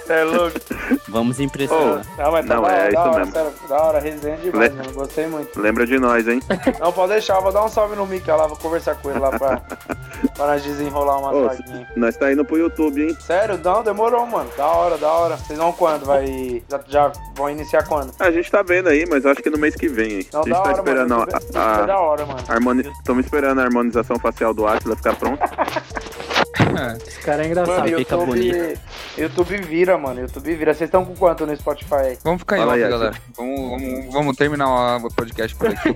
[0.07, 0.59] É louco.
[1.07, 2.05] Vamos impressionar.
[2.17, 3.31] Não, mas tá Não, da é da hora, mesmo.
[3.33, 4.93] sério, da hora, resenha demais, Le- mano.
[4.93, 5.59] Gostei muito.
[5.59, 6.39] Lembra de nós, hein?
[6.79, 9.19] Não, pode deixar, eu vou dar um salve no Mika lá, vou conversar com ele
[9.19, 9.57] lá pra,
[10.35, 11.87] pra nós desenrolar uma Ô, vaguinha.
[11.95, 13.17] Nós tá indo pro YouTube, hein?
[13.19, 13.59] Sério?
[13.63, 14.49] Não, demorou, mano.
[14.55, 15.37] Da hora, da hora.
[15.37, 16.05] Vocês vão quando?
[16.05, 16.63] Vai.
[16.69, 18.11] Já, já vão iniciar quando?
[18.19, 20.27] A gente tá vendo aí, mas acho que no mês que vem, hein?
[20.31, 21.27] Não, a gente da tá hora, esperando mano.
[21.55, 22.39] a, a, da hora, mano.
[22.47, 22.81] harmoni...
[22.99, 25.43] Estamos esperando a harmonização facial do Atila ficar pronta.
[27.07, 27.77] Esse cara é engraçado.
[27.77, 28.79] Mano, fica YouTube,
[29.17, 30.21] YouTube vira, mano.
[30.21, 30.73] YouTube vira.
[30.73, 32.17] Vocês estão com quanto no Spotify?
[32.23, 33.15] Vamos ficar em Fala off, aí, galera.
[33.35, 35.95] Vamos, vamos, vamos terminar o podcast por aqui.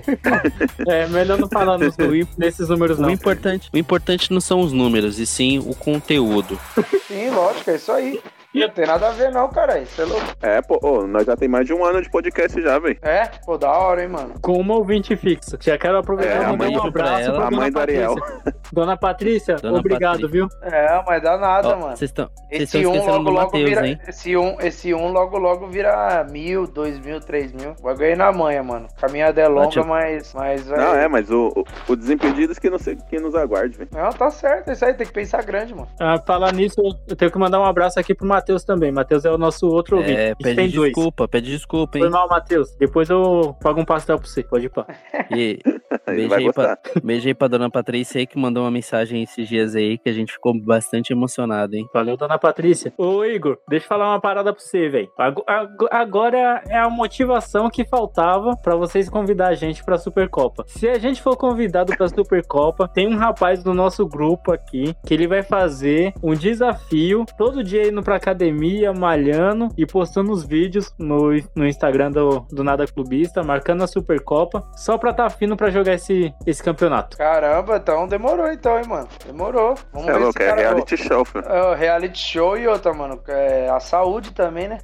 [0.86, 1.94] É, melhor não falar nos,
[2.36, 3.10] nesses números O não.
[3.10, 6.58] importante, o importante não são os números, e sim o conteúdo.
[7.06, 8.20] Sim, lógico, é isso aí.
[8.52, 9.78] Não tem nada a ver não, cara.
[9.78, 10.26] Isso é louco.
[10.42, 12.98] É, pô, ô, nós já tem mais de um ano de podcast já, velho.
[13.02, 13.26] É?
[13.46, 14.34] Pô, da hora, hein, mano.
[14.42, 15.56] Com uma ouvinte fixa.
[15.60, 17.34] Já quero aproveitar É, e a mandar mãe um pra abraço ela.
[17.36, 18.14] pra A dona mãe do Ariel.
[18.16, 18.54] Patrícia.
[18.72, 20.28] Dona Patrícia, Dona obrigado, Patrícia.
[20.28, 20.48] viu?
[20.62, 21.96] É, mas dá nada, Ó, mano.
[21.96, 23.86] Vocês estão Esse um esquecendo logo do logo Matheus, vira.
[23.88, 24.00] hein?
[24.08, 27.74] Esse um, esse um logo logo vira mil, dois mil, três mil.
[27.82, 28.88] Bagulho aí na manha, mano.
[29.00, 30.34] Caminhada é longa, mas.
[30.34, 33.76] mas vai- Não, é, mas o, o, o Desimpedidos que, não se, que nos aguarde,
[33.78, 33.90] velho.
[33.92, 34.70] Não, tá certo.
[34.70, 35.88] é Isso aí tem que pensar grande, mano.
[36.00, 38.90] Ah, falar nisso, eu tenho que mandar um abraço aqui pro Matheus também.
[38.92, 40.18] Matheus é o nosso outro ouvinte.
[40.18, 40.92] É, gente pede tem dois.
[40.92, 42.12] desculpa, pede desculpa, Foi hein?
[42.12, 42.74] mal, Matheus.
[42.76, 44.42] Depois eu pago um pastel pra você.
[44.42, 44.86] Pode ir pá.
[45.30, 45.58] E
[46.06, 50.08] aí, pra, aí pra dona Patrícia aí que mandou uma mensagem esses dias aí que
[50.08, 51.86] a gente ficou bastante emocionado, hein?
[51.92, 52.92] Valeu, dona Patrícia.
[52.96, 55.08] Ô, Igor, deixa eu falar uma parada pra você, velho.
[55.18, 60.64] Ago- ago- Agora é a motivação que faltava pra vocês convidar a gente pra Supercopa.
[60.66, 65.14] Se a gente for convidado pra Supercopa, tem um rapaz do nosso grupo aqui que
[65.14, 70.94] ele vai fazer um desafio, todo dia indo pra academia, malhando e postando os vídeos
[70.98, 75.70] no, no Instagram do, do Nada Clubista, marcando a Supercopa, só pra tá fino pra
[75.70, 77.16] jogar esse, esse campeonato.
[77.16, 79.08] Caramba, então demorou então, hein, mano.
[79.26, 79.74] Demorou.
[79.92, 81.44] Vamos É ver louco, esse é reality show, filho.
[81.46, 83.20] É o reality show e outra, mano.
[83.28, 84.78] É a saúde também, né?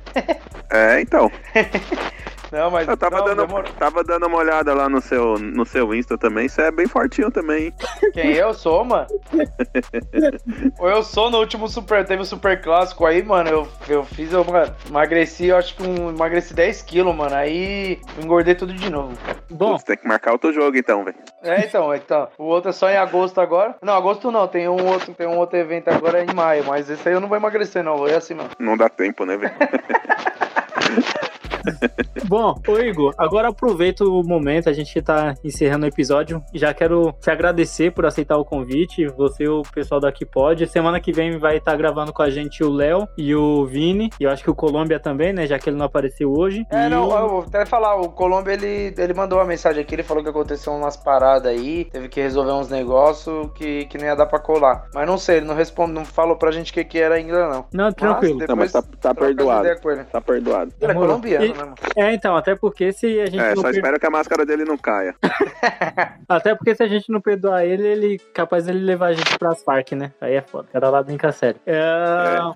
[0.70, 1.30] É, então.
[2.50, 2.86] Não, mas.
[2.86, 3.72] Eu tava, não, dando, demorou.
[3.78, 6.48] tava dando uma olhada lá no seu, no seu Insta também.
[6.48, 7.74] Você é bem fortinho também, hein?
[8.12, 9.06] Quem eu sou, mano?
[10.78, 12.04] Ou eu sou no último super.
[12.04, 13.48] Teve o super clássico aí, mano.
[13.48, 17.34] Eu, eu fiz, eu mano, emagreci, eu acho que um, emagreci 10 quilos, mano.
[17.34, 19.16] Aí engordei tudo de novo.
[19.50, 21.16] Bom, Você tem que marcar outro jogo, então, velho.
[21.42, 22.28] É, então, então.
[22.38, 23.76] O outro é só em agosto agora.
[23.82, 27.08] Não, agosto não, tem um outro, tem um outro evento agora em maio, mas esse
[27.08, 27.96] aí eu não vou emagrecer, não.
[27.96, 28.50] Vou ir assim, mano.
[28.58, 29.54] Não dá tempo, né, velho?
[32.28, 36.42] Bom, ô Igor, agora aproveita o momento, a gente tá encerrando o episódio.
[36.54, 39.06] Já quero te agradecer por aceitar o convite.
[39.08, 40.66] Você e o pessoal daqui pode.
[40.66, 44.10] Semana que vem vai estar gravando com a gente o Léo e o Vini.
[44.18, 45.46] E eu acho que o Colômbia também, né?
[45.46, 46.64] Já que ele não apareceu hoje.
[46.70, 49.82] É, E não, o- eu vou até falar, o Colômbia, ele, ele mandou uma mensagem
[49.82, 53.98] aqui, ele falou que aconteceu umas paradas aí, teve que resolver uns negócios que, que
[53.98, 54.88] não ia dar pra colar.
[54.94, 57.48] Mas não sei, ele não responde, não falou pra gente o que, que era ainda,
[57.48, 57.64] não.
[57.72, 58.38] Não, tranquilo.
[58.40, 59.68] Mas Não, mas tá, depois tá perdoado.
[60.10, 60.72] Tá perdoado.
[60.80, 61.74] Ele é colombiano, E- né, mano?
[61.96, 64.44] É, então, até porque se a gente É, não só per- espero que a máscara
[64.46, 65.14] dele não caia.
[66.28, 69.62] Até porque se a gente não perdoar ele, ele capaz dele levar a gente pras
[69.62, 70.12] Farc, né?
[70.20, 70.68] Aí é foda.
[70.72, 71.60] Cada lá brinca sério.
[71.66, 71.80] É,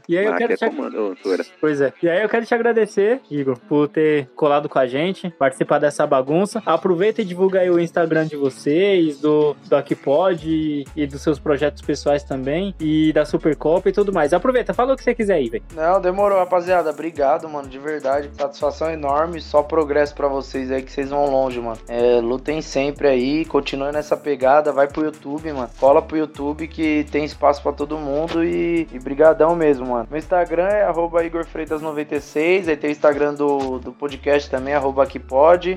[0.08, 1.16] E aí eu Ah, quero que é te comando.
[1.60, 1.92] Pois é.
[2.02, 6.06] E aí eu quero te agradecer, Igor, por ter colado com a gente, participar dessa
[6.06, 6.62] bagunça.
[6.66, 11.38] Aproveita e divulga aí o Instagram de vocês, do, do Aquipod e, e dos seus
[11.38, 14.32] projetos pessoais também, e da Supercopa e tudo mais.
[14.32, 15.62] Aproveita, fala o que você quiser aí, velho.
[15.74, 16.90] Não, demorou, rapaziada.
[16.90, 18.30] Obrigado, mano, de verdade.
[18.36, 19.40] Satisfação enorme.
[19.40, 21.78] Só progresso pra vocês aí que vocês vão longe, mano.
[21.88, 24.72] É, lutem sempre aí, continuem nessa pegada.
[24.72, 25.70] Vai pro YouTube, mano.
[25.78, 30.06] Cola pro YouTube que tem espaço pra todo mundo e, e brigadão mesmo, mano.
[30.10, 32.68] Meu Instagram é arroba Igor Freitas96.
[32.68, 35.06] Aí tem o Instagram do, do podcast também, arroba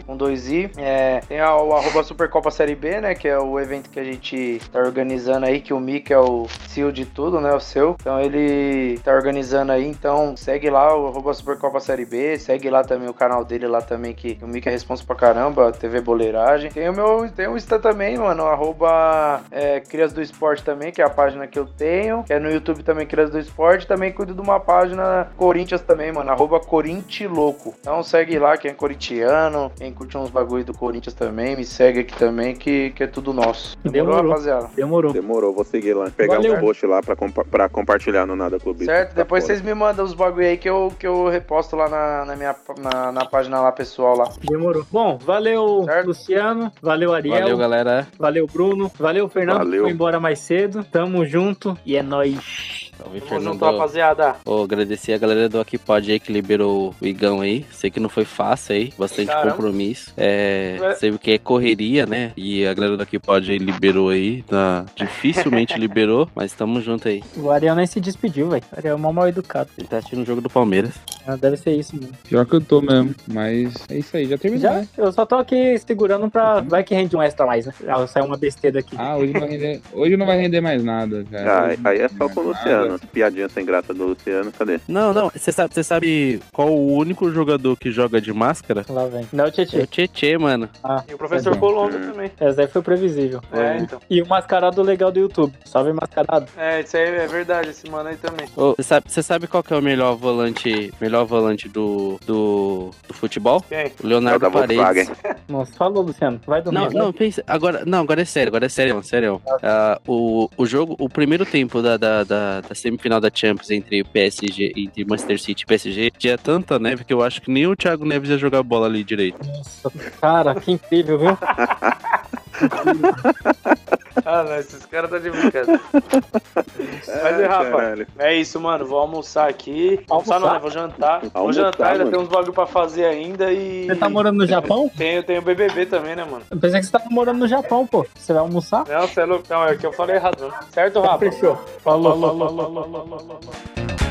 [0.05, 0.69] com dois i.
[0.77, 3.15] É, tem a- o arroba Supercopa Série B, né?
[3.15, 6.45] Que é o evento que a gente tá organizando aí, que o Mick é o
[6.67, 7.53] CEO de tudo, né?
[7.53, 7.95] O seu.
[7.99, 12.83] Então ele tá organizando aí, então segue lá o arroba Supercopa Série B, segue lá
[12.83, 16.71] também o canal dele lá também, que o Mick é responsável pra caramba, TV Boleiragem.
[16.71, 21.01] Tem o meu, tem o Insta também, mano, arroba é, Crias do Esporte também, que
[21.01, 24.11] é a página que eu tenho, que é no YouTube também, Crias do Esporte, também
[24.11, 27.73] cuido de uma página Corinthians também, mano, arroba Corintiloco.
[27.79, 31.99] Então segue lá, quem é corintiano, quem curte uns bagulho do Corinthians também, me segue
[32.01, 33.77] aqui também, que, que é tudo nosso.
[33.83, 34.29] Demorou, Demorou.
[34.29, 34.69] rapaziada?
[34.75, 35.13] Demorou.
[35.13, 36.09] Demorou, vou seguir lá.
[36.09, 36.55] Pegar Valeu.
[36.55, 38.85] um post lá pra, compa pra compartilhar no Nada Clube.
[38.85, 39.13] Certo?
[39.13, 42.35] Depois vocês me mandam os bagulho aí que eu, que eu reposto lá na, na
[42.35, 44.29] minha na, na página lá pessoal lá.
[44.41, 44.85] Demorou.
[44.91, 46.07] Bom, valeu, Certo.
[46.07, 46.71] Luciano.
[46.81, 47.39] Valeu, Ariel.
[47.41, 48.07] Valeu, galera.
[48.17, 48.91] Valeu, Bruno.
[48.99, 49.57] Valeu, Fernando.
[49.59, 49.83] Valeu.
[49.83, 50.83] Foi embora mais cedo.
[50.83, 52.91] Tamo junto e é nóis.
[52.97, 53.53] Salve, Tamo Fernando.
[53.53, 54.35] junto, rapaziada.
[54.45, 57.65] Ô, agradecer a galera do Aquipod aí que liberou o Igão aí.
[57.71, 59.51] Sei que não foi fácil aí, bastante Caramba.
[59.55, 60.13] compromisso.
[60.17, 60.95] É, É.
[60.95, 62.31] sei que é correria, né?
[62.37, 64.43] E a galera do Aquipod aí liberou aí.
[64.43, 67.23] Tá, dificilmente liberou, mas tamo junto aí.
[67.37, 68.63] O Ariel nem se despediu, velho.
[68.71, 69.69] O Ariel é mal mal educado.
[69.77, 70.93] Ele tá assistindo o jogo do Palmeiras.
[71.25, 72.13] Ah, Deve ser isso mesmo.
[72.27, 73.15] Pior que eu tô mesmo.
[73.27, 74.61] Mas é isso aí, já terminou.
[74.69, 74.73] Já?
[74.79, 74.87] né?
[74.97, 76.61] Eu só tô aqui segurando pra.
[76.61, 77.73] Vai que rende um extra mais, né?
[77.87, 78.95] Ah, sai uma besteira aqui.
[78.99, 81.75] Ah, hoje não vai render, hoje não vai render mais nada, cara.
[81.83, 82.92] Ah, aí é só com o Nada.
[82.99, 84.79] Piadinha sem graça do Luciano, cadê?
[84.87, 85.29] Não, não.
[85.29, 88.85] Você sabe, sabe qual o único jogador que joga de máscara?
[88.89, 89.27] Lá vem.
[89.31, 89.79] Não, É Tietchan.
[89.83, 90.69] o Tietê, mano.
[91.09, 91.59] E o professor Tá.
[91.59, 92.11] Colombo Hum.
[92.11, 92.31] também.
[92.39, 93.41] Essa daí foi previsível.
[93.51, 93.99] É, então.
[94.09, 95.53] E o mascarado legal do YouTube.
[95.65, 96.47] Salve mascarado.
[96.57, 98.47] É, isso aí é verdade, esse mano aí também.
[98.55, 103.13] Você sabe, você sabe qual que é o melhor volante, melhor volante do, do, do
[103.13, 103.61] futebol?
[103.67, 103.91] Quem?
[104.03, 104.83] O Leonardo É o da Paredes.
[105.07, 105.35] Volkswagen.
[105.47, 106.39] Nossa, falou, Luciano.
[106.45, 106.79] Vai dormir.
[106.79, 107.43] Não, não, pensa.
[107.47, 109.41] Agora, não, agora é sério, agora é sério, sério.
[109.61, 114.01] Ah, o, o jogo, o primeiro tempo da, da, da, da semifinal da Champions entre
[114.01, 117.67] o PSG, entre Manchester City e PSG, tinha tanta neve que eu acho que nem
[117.67, 119.37] o Thiago Neves ia jogar bola ali direito.
[119.45, 121.37] Nossa, cara, que incrível, viu?
[124.25, 125.81] Ah, não, esses caras tá de brincadeira.
[125.91, 128.07] Mas e, Ai, Rafa, caralho.
[128.19, 128.85] é isso, mano.
[128.85, 129.99] Vou almoçar aqui.
[130.09, 130.59] Almoçar, não, né?
[130.59, 131.21] Vou jantar.
[131.21, 133.87] vou Almoçar, jantar, ainda tem uns bagulho pra fazer ainda e.
[133.87, 134.89] Você tá morando no Japão?
[134.95, 136.43] Tenho, tenho BBB também, né, mano?
[136.49, 138.05] Eu pensei que você tava morando no Japão, pô.
[138.15, 138.85] Você vai almoçar?
[138.87, 139.45] Não, você é louco.
[139.49, 140.53] Não, é que eu falei errado.
[140.71, 141.19] Certo, Rafa?
[141.19, 141.55] Fechou.
[141.83, 144.02] Falou, falou, falou, falou, falou, falou, falou.